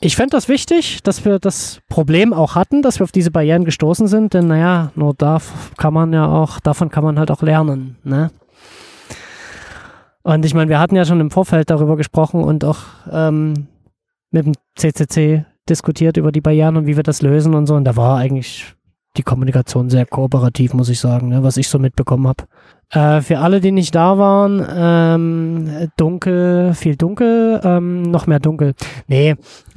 ich 0.01 0.17
fände 0.17 0.31
das 0.31 0.49
wichtig, 0.49 1.03
dass 1.03 1.25
wir 1.25 1.39
das 1.39 1.81
Problem 1.89 2.33
auch 2.33 2.55
hatten, 2.55 2.83
dass 2.83 3.01
wir 3.01 3.05
auf 3.05 3.13
diese 3.13 3.31
Barrieren 3.31 3.65
gestoßen 3.65 4.07
sind, 4.07 4.35
denn 4.35 4.47
naja, 4.47 4.93
nur 4.95 5.15
da 5.15 5.39
kann 5.77 5.93
man 5.93 6.13
ja 6.13 6.27
auch, 6.27 6.61
davon 6.61 6.89
kann 6.89 7.05
man 7.05 7.19
halt 7.19 7.31
auch 7.31 7.43
lernen, 7.43 7.97
ne? 8.05 8.31
Und 10.23 10.45
ich 10.45 10.53
meine, 10.53 10.69
wir 10.69 10.79
hatten 10.79 10.95
ja 10.95 11.07
schon 11.07 11.21
im 11.21 11.31
Vorfeld 11.31 11.71
darüber 11.71 11.97
gesprochen 11.97 12.45
und 12.45 12.63
auch 12.63 12.81
ähm, 13.11 13.67
mit 14.31 14.45
dem 14.45 14.53
CCC 14.77 15.47
diskutiert 15.69 16.19
über 16.19 16.33
die 16.33 16.43
Barrieren 16.43 16.77
und 16.77 16.87
wie 16.87 16.97
wir 16.97 17.03
das 17.03 17.23
lösen 17.23 17.55
und 17.55 17.67
so. 17.67 17.75
Und 17.75 17.85
da 17.85 17.97
war 17.97 18.19
eigentlich 18.19 18.75
die 19.17 19.23
Kommunikation 19.23 19.89
sehr 19.89 20.05
kooperativ, 20.05 20.75
muss 20.75 20.91
ich 20.91 21.01
sagen, 21.01 21.29
ne, 21.29 21.43
was 21.43 21.57
ich 21.57 21.69
so 21.69 21.79
mitbekommen 21.79 22.29
habe. 22.29 22.45
Äh, 22.91 23.21
für 23.21 23.39
alle, 23.39 23.61
die 23.61 23.71
nicht 23.71 23.95
da 23.95 24.17
waren, 24.17 24.67
ähm, 24.75 25.91
dunkel, 25.99 26.73
viel 26.75 26.97
dunkel, 26.97 27.61
ähm, 27.63 28.03
noch 28.03 28.27
mehr 28.27 28.41
dunkel. 28.41 28.73
Nee. 29.07 29.37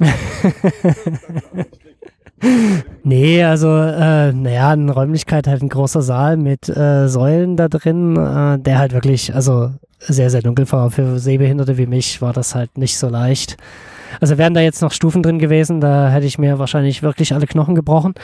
nee, 3.02 3.44
also, 3.44 3.68
äh, 3.68 4.32
naja, 4.32 4.72
in 4.72 4.88
Räumlichkeit 4.88 5.46
halt 5.46 5.62
ein 5.62 5.68
großer 5.68 6.00
Saal 6.00 6.38
mit 6.38 6.70
äh, 6.70 7.06
Säulen 7.06 7.58
da 7.58 7.68
drin, 7.68 8.16
äh, 8.16 8.58
der 8.58 8.78
halt 8.78 8.94
wirklich, 8.94 9.34
also 9.34 9.72
sehr, 9.98 10.30
sehr 10.30 10.40
dunkel 10.40 10.70
war. 10.72 10.90
Für 10.90 11.18
Sehbehinderte 11.18 11.76
wie 11.76 11.86
mich 11.86 12.22
war 12.22 12.32
das 12.32 12.54
halt 12.54 12.78
nicht 12.78 12.96
so 12.96 13.10
leicht. 13.10 13.58
Also 14.20 14.38
wären 14.38 14.54
da 14.54 14.60
jetzt 14.60 14.82
noch 14.82 14.92
Stufen 14.92 15.22
drin 15.22 15.38
gewesen, 15.38 15.80
da 15.80 16.10
hätte 16.10 16.26
ich 16.26 16.38
mir 16.38 16.58
wahrscheinlich 16.58 17.02
wirklich 17.02 17.34
alle 17.34 17.46
Knochen 17.46 17.74
gebrochen 17.74 18.14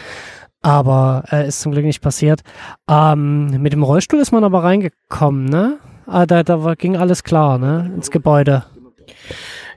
aber 0.62 1.25
äh, 1.31 1.47
ist 1.47 1.61
zum 1.61 1.73
Glück 1.73 1.85
nicht 1.85 2.01
passiert. 2.01 2.40
Ähm, 2.88 3.62
mit 3.62 3.73
dem 3.73 3.83
Rollstuhl 3.83 4.21
ist 4.21 4.33
man 4.33 4.44
aber 4.44 4.64
reingekommen, 4.64 5.44
ne? 5.44 5.79
Ah, 6.07 6.27
da, 6.27 6.42
da 6.42 6.75
ging 6.75 6.97
alles 6.97 7.23
klar, 7.23 7.59
ne? 7.59 7.92
Ins 7.94 8.11
Gebäude. 8.11 8.64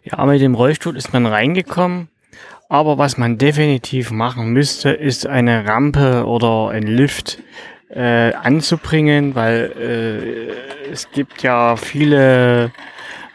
Ja, 0.04 0.26
mit 0.26 0.42
dem 0.42 0.56
Rollstuhl 0.56 0.96
ist 0.96 1.14
man 1.14 1.26
reingekommen. 1.26 2.10
Aber 2.70 2.98
was 2.98 3.18
man 3.18 3.38
definitiv 3.38 4.12
machen 4.12 4.54
müsste, 4.54 4.92
ist 4.92 5.28
eine 5.28 5.68
Rampe 5.68 6.26
oder 6.26 6.70
ein 6.70 6.84
Lift 6.84 7.40
äh, 7.90 8.34
anzubringen, 8.34 9.36
weil 9.36 9.74
äh, 9.78 10.90
es 10.90 11.12
gibt 11.12 11.44
ja 11.44 11.76
viele 11.76 12.72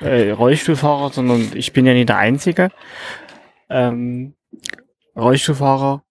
äh, 0.00 0.30
Rollstuhlfahrer, 0.30 1.10
sondern 1.10 1.50
ich 1.54 1.74
bin 1.74 1.84
ja 1.84 1.92
nicht 1.92 2.08
der 2.08 2.16
Einzige. 2.16 2.70
Ähm, 3.68 4.34
Rollstuhlfahrer 5.14 6.02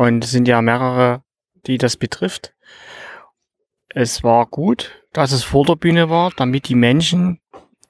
und 0.00 0.24
es 0.24 0.30
sind 0.30 0.48
ja 0.48 0.62
mehrere, 0.62 1.22
die 1.66 1.76
das 1.76 1.98
betrifft. 1.98 2.54
Es 3.90 4.24
war 4.24 4.46
gut, 4.46 5.04
dass 5.12 5.30
es 5.30 5.44
vor 5.44 5.66
der 5.66 5.76
Bühne 5.76 6.08
war, 6.08 6.30
damit 6.34 6.68
die 6.70 6.74
Menschen 6.74 7.38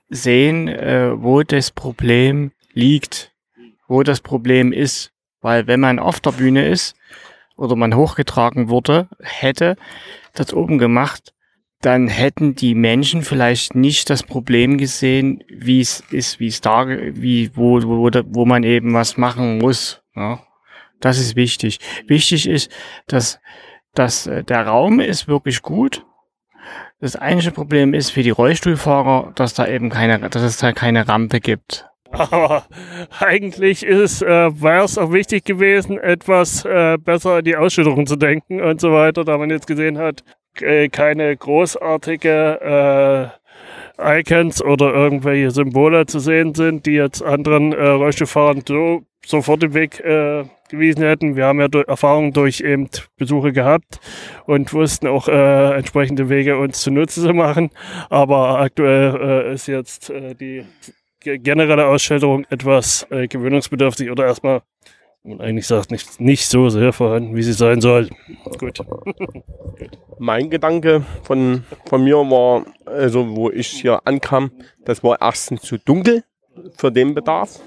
sehen, 0.08 0.66
äh, 0.66 1.12
wo 1.14 1.44
das 1.44 1.70
Problem 1.70 2.50
liegt, 2.72 3.32
wo 3.86 4.02
das 4.02 4.20
Problem 4.20 4.72
ist. 4.72 5.12
Weil 5.40 5.68
wenn 5.68 5.78
man 5.78 6.00
auf 6.00 6.18
der 6.18 6.32
Bühne 6.32 6.66
ist 6.66 6.96
oder 7.56 7.76
man 7.76 7.94
hochgetragen 7.94 8.68
wurde, 8.70 9.08
hätte, 9.20 9.76
das 10.34 10.52
oben 10.52 10.78
gemacht, 10.78 11.32
dann 11.80 12.08
hätten 12.08 12.56
die 12.56 12.74
Menschen 12.74 13.22
vielleicht 13.22 13.76
nicht 13.76 14.10
das 14.10 14.24
Problem 14.24 14.78
gesehen, 14.78 15.44
wie 15.48 15.80
es 15.80 16.02
ist, 16.10 16.40
wie 16.40 16.48
es 16.48 16.60
da, 16.60 16.88
wie, 16.88 17.52
wo, 17.54 17.80
wo, 17.84 18.10
wo 18.10 18.44
man 18.46 18.64
eben 18.64 18.94
was 18.94 19.16
machen 19.16 19.58
muss. 19.58 20.02
Ja. 20.16 20.44
Das 21.00 21.18
ist 21.18 21.36
wichtig. 21.36 21.78
Wichtig 22.06 22.48
ist, 22.48 22.70
dass, 23.06 23.40
dass 23.94 24.26
äh, 24.26 24.44
der 24.44 24.66
Raum 24.66 25.00
ist 25.00 25.28
wirklich 25.28 25.62
gut. 25.62 26.04
Das 27.00 27.16
einzige 27.16 27.52
Problem 27.52 27.94
ist 27.94 28.10
für 28.10 28.22
die 28.22 28.30
Rollstuhlfahrer, 28.30 29.32
dass 29.34 29.54
da 29.54 29.66
eben 29.66 29.88
keine, 29.88 30.28
dass 30.28 30.42
es 30.42 30.58
da 30.58 30.72
keine 30.72 31.08
Rampe 31.08 31.40
gibt. 31.40 31.86
Aber 32.12 32.64
eigentlich 33.20 33.84
ist, 33.84 34.22
äh, 34.22 34.26
wäre 34.60 34.84
es 34.84 34.98
auch 34.98 35.12
wichtig 35.12 35.44
gewesen, 35.44 35.98
etwas 35.98 36.64
äh, 36.64 36.98
besser 36.98 37.36
an 37.36 37.44
die 37.44 37.56
Ausschüttung 37.56 38.06
zu 38.06 38.16
denken 38.16 38.60
und 38.60 38.80
so 38.80 38.92
weiter, 38.92 39.24
da 39.24 39.38
man 39.38 39.48
jetzt 39.48 39.66
gesehen 39.66 39.96
hat, 39.96 40.24
äh, 40.60 40.88
keine 40.88 41.36
großartige 41.36 43.30
äh, 43.32 43.39
Icons 44.02 44.62
oder 44.62 44.92
irgendwelche 44.92 45.50
Symbole 45.50 46.06
zu 46.06 46.18
sehen 46.18 46.54
sind, 46.54 46.86
die 46.86 46.92
jetzt 46.92 47.22
anderen 47.22 47.72
äh, 47.72 47.88
Rollstuhlfahrern 47.88 48.62
so 48.66 49.02
sofort 49.26 49.62
den 49.62 49.74
Weg 49.74 50.00
äh, 50.00 50.44
gewiesen 50.70 51.02
hätten. 51.02 51.36
Wir 51.36 51.46
haben 51.46 51.60
ja 51.60 51.68
durch 51.68 51.86
Erfahrungen 51.88 52.32
durch 52.32 52.60
eben 52.60 52.88
Besuche 53.16 53.52
gehabt 53.52 54.00
und 54.46 54.72
wussten 54.72 55.06
auch 55.06 55.28
äh, 55.28 55.76
entsprechende 55.76 56.28
Wege 56.28 56.58
uns 56.58 56.80
zunutze 56.80 57.20
zu 57.22 57.34
machen. 57.34 57.70
Aber 58.08 58.60
aktuell 58.60 59.16
äh, 59.20 59.54
ist 59.54 59.66
jetzt 59.66 60.10
äh, 60.10 60.34
die 60.34 60.64
generelle 61.20 61.86
Ausstellung 61.86 62.46
etwas 62.48 63.06
äh, 63.10 63.28
gewöhnungsbedürftig 63.28 64.10
oder 64.10 64.26
erstmal, 64.26 64.62
man 65.22 65.40
eigentlich 65.40 65.66
sagt, 65.66 65.90
nicht, 65.90 66.20
nicht 66.20 66.46
so 66.46 66.68
sehr 66.68 66.92
vorhanden, 66.92 67.34
wie 67.36 67.42
sie 67.42 67.52
sein 67.52 67.80
soll. 67.80 68.08
Gut. 68.58 68.78
Mein 70.18 70.50
Gedanke 70.50 71.04
von, 71.22 71.64
von 71.86 72.04
mir 72.04 72.16
war, 72.16 72.64
also 72.84 73.36
wo 73.36 73.50
ich 73.50 73.68
hier 73.68 74.06
ankam, 74.06 74.50
das 74.84 75.02
war 75.02 75.20
erstens 75.20 75.62
zu 75.62 75.78
dunkel 75.78 76.24
für 76.76 76.90
den 76.90 77.14
Bedarf. 77.14 77.60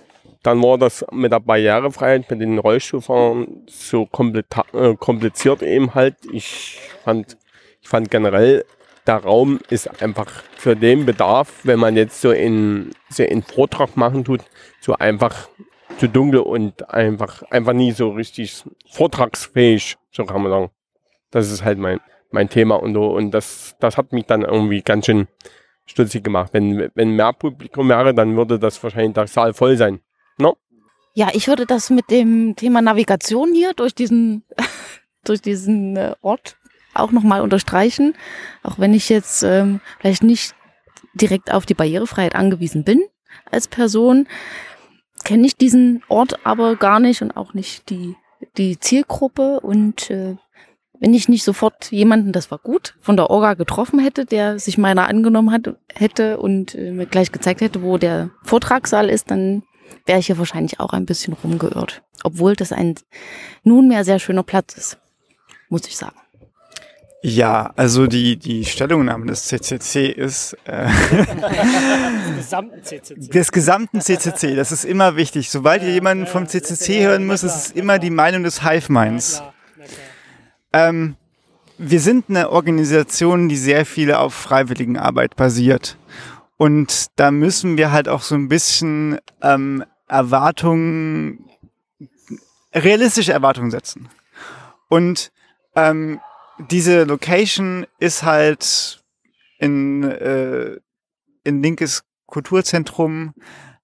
Dann 0.43 0.61
war 0.61 0.77
das 0.77 1.05
mit 1.11 1.31
der 1.31 1.39
Barrierefreiheit 1.39 2.29
mit 2.29 2.41
den 2.41 2.59
Rollstuhlfahrern 2.59 3.63
so 3.67 4.09
äh, 4.11 4.95
kompliziert 4.95 5.63
eben 5.63 5.95
halt. 5.95 6.15
Ich 6.31 6.79
fand, 7.03 7.37
ich 7.81 7.87
fand 7.87 8.11
generell, 8.11 8.65
der 9.07 9.17
Raum 9.17 9.59
ist 9.69 10.01
einfach 10.01 10.29
für 10.57 10.75
den 10.75 11.05
Bedarf, 11.05 11.61
wenn 11.63 11.79
man 11.79 11.95
jetzt 11.95 12.21
so 12.21 12.31
in 12.31 12.91
so 13.09 13.23
einen 13.23 13.43
Vortrag 13.43 13.95
machen 13.95 14.25
tut, 14.25 14.41
so 14.81 14.93
einfach 14.93 15.47
zu 15.97 16.08
dunkel 16.08 16.41
und 16.41 16.89
einfach, 16.89 17.43
einfach 17.43 17.73
nie 17.73 17.91
so 17.91 18.12
richtig 18.12 18.63
vortragsfähig, 18.91 19.97
so 20.12 20.25
kann 20.25 20.41
man 20.41 20.51
sagen. 20.51 20.71
Das 21.32 21.51
ist 21.51 21.63
halt 21.63 21.79
mein, 21.79 21.99
mein 22.32 22.49
Thema 22.49 22.75
und. 22.75 22.95
Und 22.95 23.32
das, 23.32 23.75
das 23.79 23.97
hat 23.97 24.12
mich 24.12 24.25
dann 24.25 24.41
irgendwie 24.43 24.82
ganz 24.82 25.06
schön 25.06 25.27
stutzig 25.86 26.23
gemacht. 26.23 26.49
Wenn, 26.53 26.89
wenn 26.95 27.15
mehr 27.15 27.34
Publikum 27.34 27.89
wäre, 27.89 28.13
dann 28.13 28.36
würde 28.36 28.60
das 28.60 28.82
wahrscheinlich 28.84 29.13
der 29.13 29.27
Saal 29.27 29.53
voll 29.53 29.77
sein. 29.77 29.99
No? 30.38 30.58
Ja, 31.13 31.29
ich 31.34 31.47
würde 31.47 31.65
das 31.65 31.89
mit 31.89 32.10
dem 32.10 32.56
Thema 32.56 32.82
Navigation 32.82 33.53
hier 33.53 33.73
durch 33.73 33.93
diesen, 33.93 34.43
durch 35.23 35.41
diesen 35.41 35.95
äh, 35.95 36.15
Ort 36.21 36.58
auch 36.93 37.12
nochmal 37.12 37.41
unterstreichen. 37.41 38.15
Auch 38.63 38.79
wenn 38.79 38.93
ich 38.93 39.10
jetzt 39.10 39.43
ähm, 39.43 39.82
vielleicht 39.99 40.23
nicht 40.23 40.56
direkt 41.13 41.51
auf 41.51 41.65
die 41.65 41.73
Barrierefreiheit 41.75 42.36
angewiesen 42.36 42.84
bin 42.84 43.03
als 43.51 43.67
Person, 43.67 44.27
kenne 45.23 45.47
ich 45.47 45.55
diesen 45.55 46.03
Ort 46.07 46.45
aber 46.45 46.75
gar 46.75 46.99
nicht 46.99 47.21
und 47.21 47.36
auch 47.36 47.53
nicht 47.53 47.89
die, 47.89 48.15
die 48.57 48.79
Zielgruppe. 48.79 49.59
Und 49.59 50.09
äh, 50.09 50.36
wenn 50.99 51.13
ich 51.13 51.29
nicht 51.29 51.43
sofort 51.43 51.91
jemanden, 51.91 52.31
das 52.31 52.51
war 52.51 52.57
gut, 52.57 52.95
von 52.99 53.17
der 53.17 53.29
Orga 53.29 53.53
getroffen 53.53 53.99
hätte, 53.99 54.25
der 54.25 54.59
sich 54.59 54.77
meiner 54.77 55.07
angenommen 55.07 55.51
hat, 55.51 55.75
hätte 55.93 56.38
und 56.38 56.75
äh, 56.75 56.91
mir 56.91 57.05
gleich 57.05 57.31
gezeigt 57.31 57.62
hätte, 57.62 57.81
wo 57.81 57.97
der 57.97 58.29
Vortragssaal 58.43 59.09
ist, 59.09 59.31
dann 59.31 59.63
wäre 60.05 60.19
ich 60.19 60.27
hier 60.27 60.38
wahrscheinlich 60.38 60.79
auch 60.79 60.93
ein 60.93 61.05
bisschen 61.05 61.33
rumgeirrt. 61.33 62.03
Obwohl 62.23 62.55
das 62.55 62.71
ein 62.71 62.95
nunmehr 63.63 64.05
sehr 64.05 64.19
schöner 64.19 64.43
Platz 64.43 64.75
ist, 64.75 64.97
muss 65.69 65.88
ich 65.88 65.97
sagen. 65.97 66.17
Ja, 67.25 67.71
also 67.77 68.05
die, 68.05 68.36
die 68.36 68.65
Stellungnahme 68.65 69.27
des 69.27 69.45
CCC 69.45 70.07
ist 70.07 70.57
äh, 70.65 70.89
des 72.27 72.36
gesamten 72.36 72.83
CCC. 72.83 73.29
des 73.29 73.51
gesamten 73.53 74.01
CCC. 74.01 74.55
Das 74.55 74.73
ist 74.73 74.83
immer 74.83 75.15
wichtig. 75.15 75.49
Sobald 75.49 75.83
ihr 75.83 75.93
jemanden 75.93 76.27
vom 76.27 76.49
CCC 76.49 77.05
hören 77.05 77.25
müsst, 77.25 77.45
ist 77.45 77.55
es 77.55 77.71
immer 77.71 77.97
die 77.97 78.09
Meinung 78.09 78.43
des 78.43 78.62
Hive-Minds. 78.69 79.41
Ähm, 80.73 81.15
wir 81.77 82.01
sind 82.01 82.25
eine 82.27 82.49
Organisation, 82.49 83.47
die 83.47 83.55
sehr 83.55 83.86
viel 83.86 84.13
auf 84.13 84.33
Freiwilligenarbeit 84.33 85.38
basiert. 85.38 85.97
Und 86.57 87.05
da 87.15 87.31
müssen 87.31 87.77
wir 87.77 87.93
halt 87.93 88.09
auch 88.09 88.21
so 88.21 88.36
ein 88.36 88.49
bisschen 88.49 89.17
ähm, 89.41 89.86
Erwartungen, 90.09 91.49
realistische 92.75 93.31
Erwartungen 93.31 93.71
setzen. 93.71 94.09
Und 94.89 95.31
ähm, 95.77 96.19
diese 96.57 97.03
Location 97.03 97.85
ist 97.99 98.23
halt 98.23 99.03
in, 99.57 100.03
äh, 100.03 100.79
in 101.43 101.63
linkes 101.63 102.03
Kulturzentrum, 102.25 103.33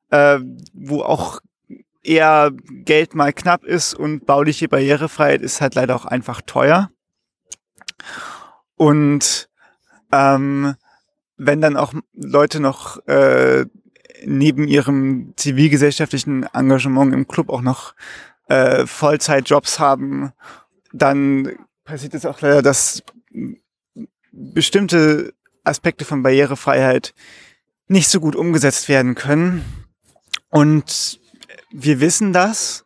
äh, 0.10 0.40
wo 0.74 1.02
auch 1.02 1.40
eher 2.04 2.52
Geld 2.86 3.16
mal 3.16 3.34
knapp 3.34 3.64
ist 3.64 3.94
und 3.94 4.26
bauliche 4.26 4.68
Barrierefreiheit 4.68 5.42
ist 5.42 5.62
halt 5.62 5.76
leider 5.76 5.96
auch 5.96 6.06
einfach 6.06 6.42
teuer. 6.42 6.90
Und 8.76 9.50
ähm, 10.12 10.76
wenn 11.38 11.62
dann 11.62 11.78
auch 11.78 11.94
Leute 12.14 12.60
noch 12.60 13.06
äh, 13.08 13.66
neben 14.26 14.68
ihrem 14.68 15.34
zivilgesellschaftlichen 15.38 16.44
Engagement 16.54 17.14
im 17.14 17.28
Club 17.28 17.50
auch 17.50 17.62
noch 17.62 17.94
äh, 18.48 18.86
Vollzeitjobs 18.86 19.80
haben, 19.80 20.32
dann 20.92 21.58
passiert 21.90 22.14
es 22.14 22.26
auch 22.26 22.40
leider, 22.42 22.62
dass 22.62 23.02
bestimmte 24.32 25.34
Aspekte 25.64 26.06
von 26.06 26.22
Barrierefreiheit 26.22 27.16
nicht 27.88 28.10
so 28.10 28.20
gut 28.20 28.36
umgesetzt 28.36 28.90
werden 28.90 29.16
können. 29.16 29.66
Und 30.50 31.20
wir 31.72 32.00
wissen 32.00 32.32
das. 32.32 32.86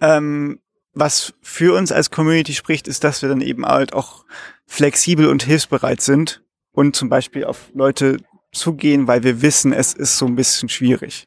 Ähm, 0.00 0.60
was 0.94 1.32
für 1.40 1.74
uns 1.74 1.90
als 1.92 2.10
Community 2.10 2.52
spricht, 2.52 2.86
ist, 2.86 3.04
dass 3.04 3.22
wir 3.22 3.30
dann 3.30 3.40
eben 3.40 3.64
halt 3.64 3.94
auch 3.94 4.26
flexibel 4.66 5.28
und 5.28 5.42
hilfsbereit 5.42 6.02
sind 6.02 6.44
und 6.72 6.94
zum 6.94 7.08
Beispiel 7.08 7.44
auf 7.44 7.70
Leute 7.72 8.18
zugehen, 8.52 9.06
weil 9.06 9.22
wir 9.22 9.40
wissen, 9.40 9.72
es 9.72 9.94
ist 9.94 10.18
so 10.18 10.26
ein 10.26 10.36
bisschen 10.36 10.68
schwierig. 10.68 11.26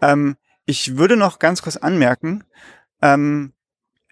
Ähm, 0.00 0.36
ich 0.66 0.96
würde 0.96 1.16
noch 1.16 1.40
ganz 1.40 1.62
kurz 1.62 1.76
anmerken, 1.76 2.44
ähm, 3.00 3.52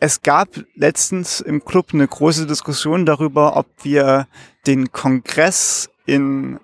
es 0.00 0.22
gab 0.22 0.48
letztens 0.74 1.40
im 1.40 1.64
Club 1.64 1.90
eine 1.92 2.08
große 2.08 2.46
Diskussion 2.46 3.04
darüber, 3.04 3.56
ob 3.56 3.66
wir 3.82 4.26
den 4.66 4.92
Kongress 4.92 5.90
in 6.06 6.58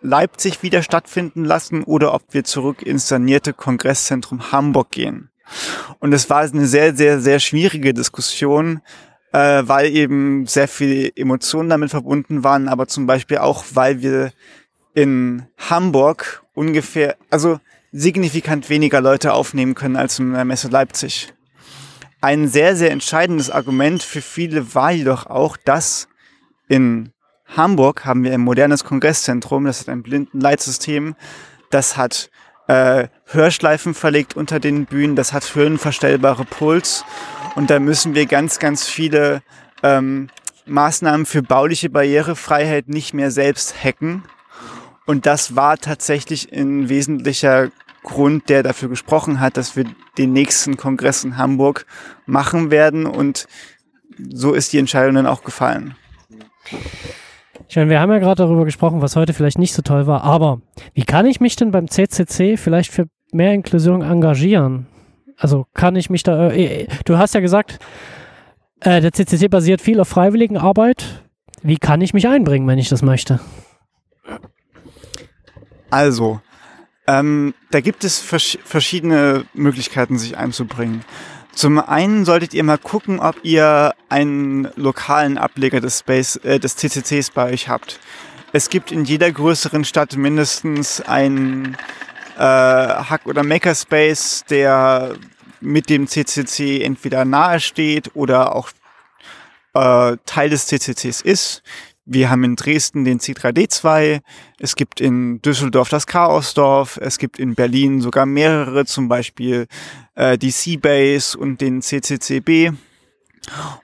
Leipzig 0.00 0.62
wieder 0.62 0.82
stattfinden 0.82 1.44
lassen 1.44 1.82
oder 1.82 2.14
ob 2.14 2.22
wir 2.30 2.44
zurück 2.44 2.82
ins 2.82 3.08
sanierte 3.08 3.52
Kongresszentrum 3.52 4.52
Hamburg 4.52 4.92
gehen. 4.92 5.30
Und 5.98 6.12
es 6.12 6.30
war 6.30 6.42
eine 6.42 6.66
sehr, 6.66 6.94
sehr, 6.94 7.18
sehr 7.20 7.40
schwierige 7.40 7.92
Diskussion, 7.92 8.82
äh, 9.32 9.62
weil 9.66 9.88
eben 9.88 10.46
sehr 10.46 10.68
viele 10.68 11.10
Emotionen 11.16 11.68
damit 11.68 11.90
verbunden 11.90 12.44
waren, 12.44 12.68
aber 12.68 12.86
zum 12.86 13.06
Beispiel 13.06 13.38
auch, 13.38 13.64
weil 13.74 14.00
wir 14.00 14.32
in 14.94 15.46
Hamburg 15.58 16.44
ungefähr, 16.54 17.16
also 17.30 17.58
signifikant 17.90 18.70
weniger 18.70 19.00
Leute 19.00 19.32
aufnehmen 19.32 19.74
können 19.74 19.96
als 19.96 20.20
in 20.20 20.32
der 20.32 20.44
Messe 20.44 20.68
Leipzig. 20.68 21.32
Ein 22.20 22.48
sehr, 22.48 22.76
sehr 22.76 22.90
entscheidendes 22.90 23.50
Argument 23.50 24.02
für 24.02 24.22
viele 24.22 24.74
war 24.74 24.90
jedoch 24.90 25.26
auch, 25.26 25.56
dass 25.56 26.08
in 26.68 27.12
Hamburg 27.46 28.04
haben 28.04 28.24
wir 28.24 28.32
ein 28.32 28.40
modernes 28.40 28.84
Kongresszentrum, 28.84 29.64
das 29.64 29.80
hat 29.80 29.88
ein 29.88 30.02
blinden 30.02 30.40
Leitsystem, 30.40 31.14
das 31.70 31.96
hat 31.96 32.30
äh, 32.68 33.08
Hörschleifen 33.26 33.94
verlegt 33.94 34.36
unter 34.36 34.58
den 34.58 34.86
Bühnen, 34.86 35.14
das 35.14 35.32
hat 35.32 35.54
höhenverstellbare 35.54 36.44
Puls 36.44 37.04
und 37.54 37.70
da 37.70 37.78
müssen 37.78 38.14
wir 38.14 38.26
ganz, 38.26 38.58
ganz 38.58 38.88
viele 38.88 39.42
ähm, 39.82 40.28
Maßnahmen 40.66 41.26
für 41.26 41.42
bauliche 41.42 41.90
Barrierefreiheit 41.90 42.88
nicht 42.88 43.14
mehr 43.14 43.30
selbst 43.30 43.74
hacken. 43.82 44.24
Und 45.06 45.26
das 45.26 45.54
war 45.54 45.78
tatsächlich 45.78 46.52
ein 46.52 46.88
wesentlicher 46.88 47.70
Grund, 48.06 48.48
der 48.48 48.62
dafür 48.62 48.88
gesprochen 48.88 49.38
hat, 49.40 49.58
dass 49.58 49.76
wir 49.76 49.84
den 50.16 50.32
nächsten 50.32 50.78
Kongress 50.78 51.24
in 51.24 51.36
Hamburg 51.36 51.84
machen 52.24 52.70
werden. 52.70 53.04
Und 53.04 53.46
so 54.32 54.54
ist 54.54 54.72
die 54.72 54.78
Entscheidung 54.78 55.16
dann 55.16 55.26
auch 55.26 55.44
gefallen. 55.44 55.94
Ich 57.68 57.76
meine, 57.76 57.90
wir 57.90 58.00
haben 58.00 58.10
ja 58.10 58.18
gerade 58.18 58.42
darüber 58.42 58.64
gesprochen, 58.64 59.02
was 59.02 59.16
heute 59.16 59.34
vielleicht 59.34 59.58
nicht 59.58 59.74
so 59.74 59.82
toll 59.82 60.06
war, 60.06 60.22
aber 60.22 60.62
wie 60.94 61.04
kann 61.04 61.26
ich 61.26 61.40
mich 61.40 61.56
denn 61.56 61.70
beim 61.70 61.88
CCC 61.88 62.56
vielleicht 62.56 62.90
für 62.90 63.06
mehr 63.32 63.52
Inklusion 63.52 64.00
engagieren? 64.00 64.86
Also 65.36 65.66
kann 65.74 65.96
ich 65.96 66.08
mich 66.08 66.22
da, 66.22 66.50
äh, 66.50 66.86
du 67.04 67.18
hast 67.18 67.34
ja 67.34 67.40
gesagt, 67.40 67.78
Äh, 68.80 69.00
der 69.00 69.10
CCC 69.10 69.48
basiert 69.48 69.80
viel 69.80 70.00
auf 70.00 70.08
Freiwilligenarbeit. 70.08 71.22
Wie 71.62 71.78
kann 71.78 72.02
ich 72.02 72.12
mich 72.12 72.28
einbringen, 72.28 72.68
wenn 72.68 72.78
ich 72.78 72.90
das 72.90 73.00
möchte? 73.02 73.40
Also, 75.90 76.40
ähm, 77.06 77.54
da 77.70 77.80
gibt 77.80 78.04
es 78.04 78.20
vers 78.20 78.58
verschiedene 78.64 79.44
Möglichkeiten, 79.54 80.18
sich 80.18 80.36
einzubringen. 80.36 81.04
Zum 81.52 81.78
einen 81.78 82.24
solltet 82.24 82.52
ihr 82.52 82.64
mal 82.64 82.78
gucken, 82.78 83.18
ob 83.18 83.36
ihr 83.42 83.94
einen 84.08 84.68
lokalen 84.76 85.38
Ableger 85.38 85.80
des, 85.80 86.00
Space, 86.00 86.36
äh, 86.36 86.58
des 86.58 86.76
CCCs 86.76 87.30
bei 87.30 87.52
euch 87.52 87.68
habt. 87.68 87.98
Es 88.52 88.68
gibt 88.68 88.92
in 88.92 89.04
jeder 89.04 89.30
größeren 89.32 89.84
Stadt 89.84 90.16
mindestens 90.16 91.00
einen 91.00 91.76
äh, 92.36 92.40
Hack- 92.40 93.26
oder 93.26 93.42
Makerspace, 93.42 94.44
der 94.50 95.14
mit 95.60 95.88
dem 95.88 96.06
CCC 96.06 96.82
entweder 96.82 97.24
nahe 97.24 97.60
steht 97.60 98.14
oder 98.14 98.54
auch 98.54 98.70
äh, 99.74 100.16
Teil 100.26 100.50
des 100.50 100.66
CCCs 100.66 101.22
ist. 101.22 101.62
Wir 102.08 102.30
haben 102.30 102.44
in 102.44 102.54
Dresden 102.54 103.04
den 103.04 103.18
C3D2, 103.18 104.20
es 104.60 104.76
gibt 104.76 105.00
in 105.00 105.42
Düsseldorf 105.42 105.88
das 105.88 106.06
Chaosdorf, 106.06 106.98
es 107.02 107.18
gibt 107.18 107.40
in 107.40 107.56
Berlin 107.56 108.00
sogar 108.00 108.26
mehrere, 108.26 108.86
zum 108.86 109.08
Beispiel 109.08 109.66
äh, 110.14 110.38
die 110.38 110.52
Seabase 110.52 111.36
und 111.36 111.60
den 111.60 111.82
CCCB. 111.82 112.72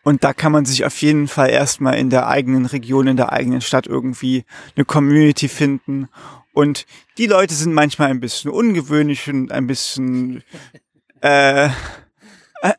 Und 0.05 0.23
da 0.23 0.33
kann 0.33 0.53
man 0.53 0.65
sich 0.65 0.85
auf 0.85 1.01
jeden 1.03 1.27
Fall 1.27 1.51
erstmal 1.51 1.99
in 1.99 2.11
der 2.11 2.29
eigenen 2.29 2.67
Region, 2.67 3.09
in 3.09 3.17
der 3.17 3.33
eigenen 3.33 3.61
Stadt 3.61 3.89
irgendwie 3.89 4.45
eine 4.77 4.85
Community 4.85 5.49
finden. 5.49 6.09
Und 6.53 6.87
die 7.19 7.27
Leute 7.27 7.55
sind 7.55 7.75
manchmal 7.75 8.11
ein 8.11 8.21
bisschen 8.21 8.53
ungewöhnlich 8.53 9.29
und 9.29 9.51
ein 9.51 9.67
bisschen 9.67 10.45
äh, 11.23 11.67
äh, 12.63 12.73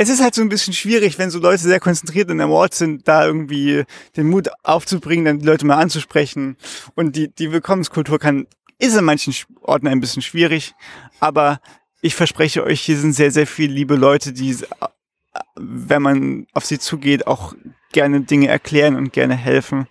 es 0.00 0.08
ist 0.08 0.22
halt 0.22 0.34
so 0.34 0.40
ein 0.40 0.48
bisschen 0.48 0.72
schwierig, 0.72 1.18
wenn 1.18 1.28
so 1.28 1.38
Leute 1.38 1.62
sehr 1.62 1.78
konzentriert 1.78 2.30
in 2.30 2.40
einem 2.40 2.52
Ort 2.52 2.72
sind, 2.72 3.06
da 3.06 3.26
irgendwie 3.26 3.84
den 4.16 4.30
Mut 4.30 4.48
aufzubringen, 4.62 5.26
dann 5.26 5.38
die 5.40 5.44
Leute 5.44 5.66
mal 5.66 5.76
anzusprechen. 5.76 6.56
Und 6.94 7.16
die, 7.16 7.28
die 7.28 7.52
Willkommenskultur 7.52 8.18
kann, 8.18 8.46
ist 8.78 8.96
in 8.96 9.04
manchen 9.04 9.34
Orten 9.60 9.88
ein 9.88 10.00
bisschen 10.00 10.22
schwierig. 10.22 10.72
Aber 11.20 11.60
ich 12.00 12.14
verspreche 12.14 12.64
euch, 12.64 12.80
hier 12.80 12.96
sind 12.96 13.12
sehr, 13.12 13.30
sehr 13.30 13.46
viele 13.46 13.74
liebe 13.74 13.94
Leute, 13.94 14.32
die, 14.32 14.56
wenn 15.56 16.00
man 16.00 16.46
auf 16.54 16.64
sie 16.64 16.78
zugeht, 16.78 17.26
auch 17.26 17.52
gerne 17.92 18.22
Dinge 18.22 18.48
erklären 18.48 18.96
und 18.96 19.12
gerne 19.12 19.36
helfen. 19.36 19.86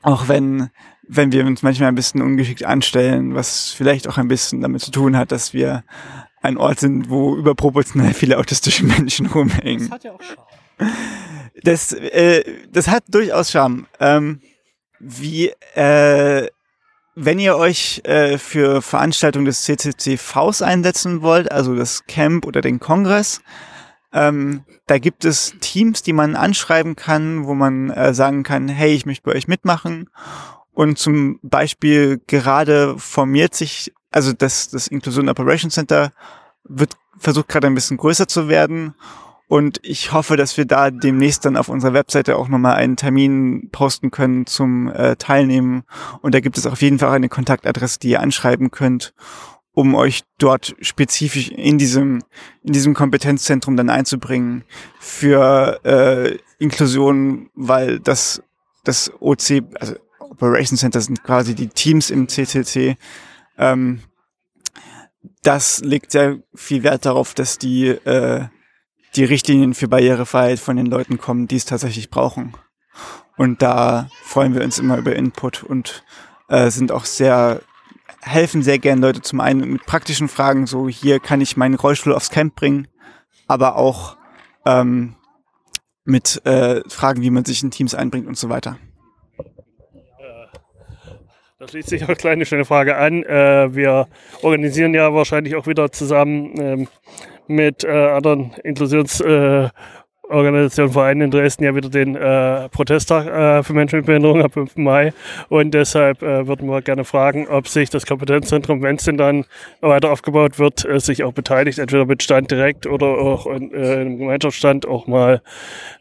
Auch 0.00 0.28
wenn, 0.28 0.70
wenn 1.06 1.30
wir 1.30 1.44
uns 1.44 1.62
manchmal 1.62 1.88
ein 1.88 1.94
bisschen 1.94 2.22
ungeschickt 2.22 2.64
anstellen, 2.64 3.34
was 3.34 3.70
vielleicht 3.70 4.08
auch 4.08 4.16
ein 4.16 4.28
bisschen 4.28 4.62
damit 4.62 4.80
zu 4.80 4.90
tun 4.90 5.14
hat, 5.14 5.30
dass 5.30 5.52
wir 5.52 5.84
ein 6.44 6.58
Ort 6.58 6.80
sind, 6.80 7.08
wo 7.08 7.36
überproportional 7.36 8.12
viele 8.12 8.38
autistische 8.38 8.84
Menschen 8.84 9.26
rumhängen. 9.26 9.88
Das 9.88 9.90
hat 9.90 10.04
ja 10.04 10.12
auch 10.12 10.22
Charme. 10.22 10.92
Das, 11.62 11.92
äh, 11.92 12.44
das 12.70 12.88
hat 12.88 13.04
durchaus 13.08 13.50
Charme. 13.50 13.86
Ähm, 13.98 14.40
wie, 15.00 15.48
äh, 15.74 16.48
wenn 17.14 17.38
ihr 17.38 17.56
euch 17.56 18.02
äh, 18.04 18.38
für 18.38 18.82
Veranstaltungen 18.82 19.46
des 19.46 19.62
CCCVs 19.62 20.62
einsetzen 20.62 21.22
wollt, 21.22 21.50
also 21.50 21.74
das 21.74 22.06
Camp 22.06 22.44
oder 22.44 22.60
den 22.60 22.80
Kongress, 22.80 23.40
ähm, 24.12 24.64
da 24.86 24.98
gibt 24.98 25.24
es 25.24 25.54
Teams, 25.60 26.02
die 26.02 26.12
man 26.12 26.36
anschreiben 26.36 26.94
kann, 26.94 27.46
wo 27.46 27.54
man 27.54 27.90
äh, 27.90 28.12
sagen 28.12 28.42
kann, 28.42 28.68
hey, 28.68 28.92
ich 28.92 29.06
möchte 29.06 29.30
bei 29.30 29.36
euch 29.36 29.48
mitmachen. 29.48 30.10
Und 30.72 30.98
zum 30.98 31.38
Beispiel 31.42 32.20
gerade 32.26 32.98
formiert 32.98 33.54
sich 33.54 33.92
also 34.14 34.32
das, 34.32 34.68
das 34.68 34.86
Inclusion 34.86 35.28
Operation 35.28 35.70
Center 35.70 36.12
wird 36.62 36.96
versucht 37.18 37.48
gerade 37.48 37.66
ein 37.66 37.74
bisschen 37.74 37.96
größer 37.96 38.28
zu 38.28 38.48
werden. 38.48 38.94
Und 39.48 39.80
ich 39.82 40.12
hoffe, 40.12 40.36
dass 40.36 40.56
wir 40.56 40.64
da 40.66 40.90
demnächst 40.90 41.44
dann 41.44 41.56
auf 41.56 41.68
unserer 41.68 41.94
Webseite 41.94 42.36
auch 42.36 42.48
nochmal 42.48 42.76
einen 42.76 42.96
Termin 42.96 43.70
posten 43.72 44.10
können 44.10 44.46
zum 44.46 44.88
äh, 44.88 45.16
Teilnehmen. 45.16 45.82
Und 46.22 46.34
da 46.34 46.40
gibt 46.40 46.56
es 46.56 46.66
auf 46.66 46.80
jeden 46.80 47.00
Fall 47.00 47.10
eine 47.10 47.28
Kontaktadresse, 47.28 47.98
die 47.98 48.10
ihr 48.10 48.20
anschreiben 48.20 48.70
könnt, 48.70 49.14
um 49.72 49.96
euch 49.96 50.22
dort 50.38 50.76
spezifisch 50.80 51.48
in 51.48 51.76
diesem, 51.76 52.22
in 52.62 52.72
diesem 52.72 52.94
Kompetenzzentrum 52.94 53.76
dann 53.76 53.90
einzubringen 53.90 54.64
für 55.00 55.80
äh, 55.84 56.38
Inklusion, 56.58 57.50
weil 57.54 57.98
das, 57.98 58.42
das 58.84 59.12
OC, 59.20 59.64
also 59.80 59.94
Operation 60.20 60.78
Center 60.78 61.00
sind 61.00 61.22
quasi 61.24 61.54
die 61.54 61.68
Teams 61.68 62.10
im 62.10 62.28
CCC, 62.28 62.96
ähm, 63.58 64.00
das 65.42 65.80
legt 65.80 66.10
sehr 66.10 66.38
viel 66.54 66.82
Wert 66.82 67.06
darauf, 67.06 67.34
dass 67.34 67.58
die, 67.58 67.88
äh, 67.88 68.46
die 69.16 69.24
Richtlinien 69.24 69.74
für 69.74 69.88
Barrierefreiheit 69.88 70.58
von 70.58 70.76
den 70.76 70.86
Leuten 70.86 71.18
kommen, 71.18 71.48
die 71.48 71.56
es 71.56 71.64
tatsächlich 71.64 72.10
brauchen. 72.10 72.54
Und 73.36 73.62
da 73.62 74.08
freuen 74.22 74.54
wir 74.54 74.62
uns 74.62 74.78
immer 74.78 74.96
über 74.96 75.14
Input 75.14 75.62
und 75.62 76.04
äh, 76.48 76.70
sind 76.70 76.92
auch 76.92 77.04
sehr, 77.04 77.62
helfen 78.20 78.62
sehr 78.62 78.78
gern 78.78 79.00
Leute 79.00 79.22
zum 79.22 79.40
einen 79.40 79.72
mit 79.72 79.86
praktischen 79.86 80.28
Fragen, 80.28 80.66
so 80.66 80.88
hier 80.88 81.20
kann 81.20 81.40
ich 81.40 81.56
meinen 81.56 81.74
Rollstuhl 81.74 82.14
aufs 82.14 82.30
Camp 82.30 82.54
bringen, 82.54 82.88
aber 83.46 83.76
auch 83.76 84.16
ähm, 84.66 85.16
mit 86.04 86.44
äh, 86.44 86.82
Fragen, 86.88 87.22
wie 87.22 87.30
man 87.30 87.44
sich 87.44 87.62
in 87.62 87.70
Teams 87.70 87.94
einbringt 87.94 88.26
und 88.26 88.38
so 88.38 88.48
weiter. 88.48 88.78
Da 91.64 91.68
schließt 91.68 91.88
sich 91.88 92.04
auch 92.04 92.08
eine 92.08 92.16
kleine 92.16 92.44
schöne 92.44 92.66
Frage 92.66 92.94
an. 92.98 93.22
Äh, 93.22 93.74
wir 93.74 94.06
organisieren 94.42 94.92
ja 94.92 95.14
wahrscheinlich 95.14 95.56
auch 95.56 95.66
wieder 95.66 95.90
zusammen 95.90 96.52
ähm, 96.60 96.88
mit 97.46 97.84
äh, 97.84 97.88
anderen 97.88 98.52
Inklusions- 98.62 99.24
äh, 99.24 99.70
Organisation 100.28 100.90
Verein 100.90 101.20
in 101.20 101.30
Dresden 101.30 101.64
ja 101.64 101.74
wieder 101.74 101.88
den 101.88 102.16
äh, 102.16 102.68
Protesttag 102.70 103.26
äh, 103.26 103.62
für 103.62 103.72
Menschen 103.74 103.96
mit 103.96 104.06
Behinderung 104.06 104.42
am 104.42 104.50
5. 104.50 104.76
Mai. 104.76 105.12
Und 105.48 105.72
deshalb 105.72 106.22
äh, 106.22 106.46
würden 106.46 106.68
wir 106.68 106.82
gerne 106.82 107.04
fragen, 107.04 107.46
ob 107.48 107.68
sich 107.68 107.90
das 107.90 108.06
Kompetenzzentrum, 108.06 108.82
wenn 108.82 108.96
es 108.96 109.04
denn 109.04 109.16
dann 109.16 109.44
weiter 109.80 110.10
aufgebaut 110.10 110.58
wird, 110.58 110.84
äh, 110.84 110.98
sich 110.98 111.24
auch 111.24 111.32
beteiligt, 111.32 111.78
entweder 111.78 112.06
mit 112.06 112.22
Stand 112.22 112.50
direkt 112.50 112.86
oder 112.86 113.06
auch 113.06 113.46
in, 113.46 113.72
äh, 113.72 114.02
im 114.02 114.18
Gemeinschaftsstand 114.18 114.86
auch 114.86 115.06
mal 115.06 115.42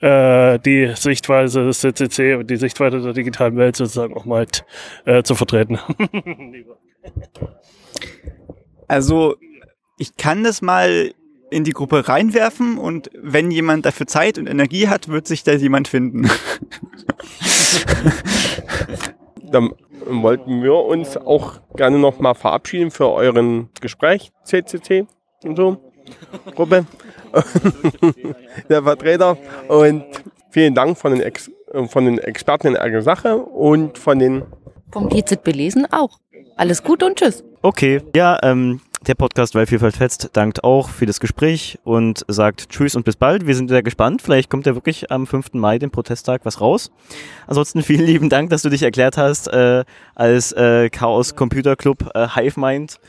äh, 0.01 0.59
die 0.59 0.93
Sichtweise 0.95 1.65
des 1.65 1.79
CCC 1.79 2.35
und 2.35 2.49
die 2.49 2.57
Sichtweise 2.57 3.01
der 3.01 3.13
digitalen 3.13 3.57
Welt 3.57 3.75
sozusagen 3.75 4.15
auch 4.15 4.25
mal 4.25 4.47
zu 5.23 5.35
vertreten. 5.35 5.79
also 8.87 9.35
ich 9.97 10.17
kann 10.17 10.43
das 10.43 10.61
mal 10.61 11.13
in 11.53 11.63
die 11.63 11.71
Gruppe 11.71 12.07
reinwerfen 12.07 12.77
und 12.77 13.09
wenn 13.13 13.51
jemand 13.51 13.85
dafür 13.85 14.07
Zeit 14.07 14.37
und 14.37 14.47
Energie 14.47 14.87
hat, 14.87 15.07
wird 15.07 15.27
sich 15.27 15.43
da 15.43 15.53
jemand 15.53 15.87
finden. 15.87 16.29
Dann 19.51 19.71
wollten 20.05 20.63
wir 20.63 20.75
uns 20.75 21.15
auch 21.15 21.61
gerne 21.75 21.99
noch 21.99 22.19
mal 22.19 22.33
verabschieden 22.33 22.91
für 22.91 23.09
euren 23.09 23.69
Gespräch, 23.79 24.31
CCC 24.43 25.05
und 25.43 25.55
so, 25.55 25.77
Gruppe, 26.55 26.85
der 28.69 28.83
Vertreter 28.83 29.37
und 29.67 30.03
vielen 30.49 30.75
Dank 30.75 30.97
von 30.97 31.13
den, 31.13 31.21
Ex 31.21 31.51
von 31.87 32.05
den 32.05 32.17
Experten 32.17 32.67
in 32.67 32.77
eigener 32.77 33.01
Sache 33.01 33.37
und 33.37 33.97
von 33.97 34.19
den... 34.19 34.43
Vom 34.91 35.09
PZB 35.09 35.47
lesen 35.53 35.87
auch. 35.91 36.19
Alles 36.55 36.83
Gute 36.83 37.05
und 37.05 37.17
Tschüss. 37.17 37.43
Okay, 37.61 38.01
ja, 38.15 38.37
ähm, 38.43 38.81
der 39.07 39.15
Podcast 39.15 39.53
Weil 39.55 39.65
Vielfalt 39.65 39.97
fetzt 39.97 40.29
dankt 40.33 40.63
auch 40.63 40.89
für 40.89 41.05
das 41.05 41.19
Gespräch 41.19 41.79
und 41.83 42.23
sagt 42.27 42.69
Tschüss 42.69 42.95
und 42.95 43.03
bis 43.03 43.15
bald. 43.15 43.45
Wir 43.45 43.55
sind 43.55 43.69
sehr 43.69 43.83
gespannt. 43.83 44.21
Vielleicht 44.21 44.49
kommt 44.49 44.65
ja 44.65 44.75
wirklich 44.75 45.11
am 45.11 45.27
5. 45.27 45.53
Mai, 45.53 45.77
dem 45.77 45.91
Protesttag, 45.91 46.45
was 46.45 46.61
raus. 46.61 46.91
Ansonsten 47.47 47.83
vielen 47.83 48.05
lieben 48.05 48.29
Dank, 48.29 48.49
dass 48.49 48.61
du 48.61 48.69
dich 48.69 48.83
erklärt 48.83 49.17
hast 49.17 49.47
äh, 49.47 49.83
als 50.15 50.51
äh, 50.53 50.89
Chaos 50.89 51.35
Computer 51.35 51.75
Club 51.75 52.09
äh, 52.13 52.27
Hive 52.35 52.59
Mind. 52.59 52.99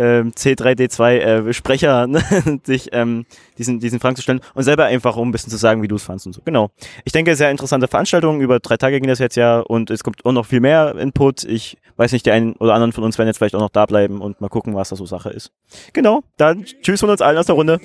Ähm, 0.00 0.32
C3D2 0.32 1.18
äh, 1.18 2.06
ne, 2.06 2.60
sich 2.64 2.88
ähm, 2.92 3.26
diesen, 3.58 3.80
diesen 3.80 4.00
Fragen 4.00 4.16
zu 4.16 4.22
stellen 4.22 4.40
und 4.54 4.62
selber 4.62 4.86
einfach 4.86 5.14
um 5.16 5.28
ein 5.28 5.32
bisschen 5.32 5.50
zu 5.50 5.58
sagen, 5.58 5.82
wie 5.82 5.88
du 5.88 5.96
es 5.96 6.04
fandst 6.04 6.26
und 6.26 6.32
so. 6.32 6.40
Genau. 6.42 6.70
Ich 7.04 7.12
denke, 7.12 7.36
sehr 7.36 7.50
interessante 7.50 7.86
Veranstaltung. 7.86 8.40
Über 8.40 8.60
drei 8.60 8.78
Tage 8.78 8.98
ging 8.98 9.10
das 9.10 9.18
jetzt 9.18 9.36
ja 9.36 9.60
und 9.60 9.90
es 9.90 10.02
kommt 10.02 10.24
auch 10.24 10.32
noch 10.32 10.46
viel 10.46 10.60
mehr 10.60 10.94
Input. 10.96 11.44
Ich 11.44 11.76
weiß 11.98 12.12
nicht, 12.12 12.24
die 12.24 12.30
einen 12.30 12.54
oder 12.54 12.72
anderen 12.72 12.92
von 12.92 13.04
uns 13.04 13.18
werden 13.18 13.28
jetzt 13.28 13.36
vielleicht 13.36 13.54
auch 13.54 13.60
noch 13.60 13.68
da 13.68 13.84
bleiben 13.84 14.22
und 14.22 14.40
mal 14.40 14.48
gucken, 14.48 14.74
was 14.74 14.88
da 14.88 14.96
so 14.96 15.04
Sache 15.04 15.28
ist. 15.28 15.52
Genau. 15.92 16.22
Dann 16.38 16.64
tschüss 16.64 17.00
von 17.00 17.10
uns 17.10 17.20
allen 17.20 17.36
aus 17.36 17.44
der 17.46 17.56
Runde. 17.56 17.78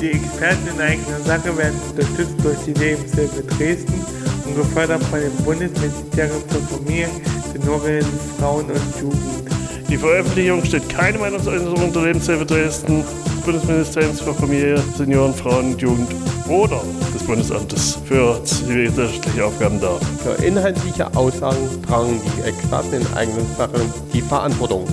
Die 0.00 0.10
Experten 0.10 0.66
in 0.74 0.80
eigener 0.80 1.20
Sache 1.20 1.56
werden 1.56 1.80
unterstützt 1.88 2.34
durch 2.42 2.58
die 2.66 2.72
Lebenshilfe 2.72 3.44
Dresden 3.44 4.04
und 4.44 4.56
gefördert 4.56 5.04
von 5.04 5.20
dem 5.20 5.36
Bundesministerium 5.44 6.42
für 6.48 6.76
Familie, 6.76 7.08
Senioren, 7.52 8.04
Frauen 8.38 8.66
und 8.66 9.00
Jugend. 9.00 9.48
Die 9.88 9.96
Veröffentlichung 9.96 10.64
steht 10.64 10.88
keine 10.88 11.18
Meinungsäußerung 11.18 11.84
unter 11.84 12.04
Lebenshilfe 12.04 12.44
Dresden, 12.44 13.04
des 13.26 13.40
Bundesministeriums 13.42 14.20
für 14.20 14.34
Familie, 14.34 14.82
Senioren, 14.96 15.32
Frauen 15.32 15.72
und 15.72 15.80
Jugend 15.80 16.08
oder 16.48 16.82
des 17.14 17.22
Bundesamtes 17.24 17.98
für 18.04 18.42
zivilgesellschaftliche 18.44 19.46
Aufgaben 19.46 19.80
dar. 19.80 19.98
Für 20.22 20.42
inhaltliche 20.44 21.14
Aussagen 21.16 21.82
tragen 21.86 22.20
die 22.22 22.48
Experten 22.48 22.94
in 22.94 23.06
eigener 23.14 23.44
Sache 23.56 23.80
die 24.12 24.20
Verantwortung. 24.20 24.86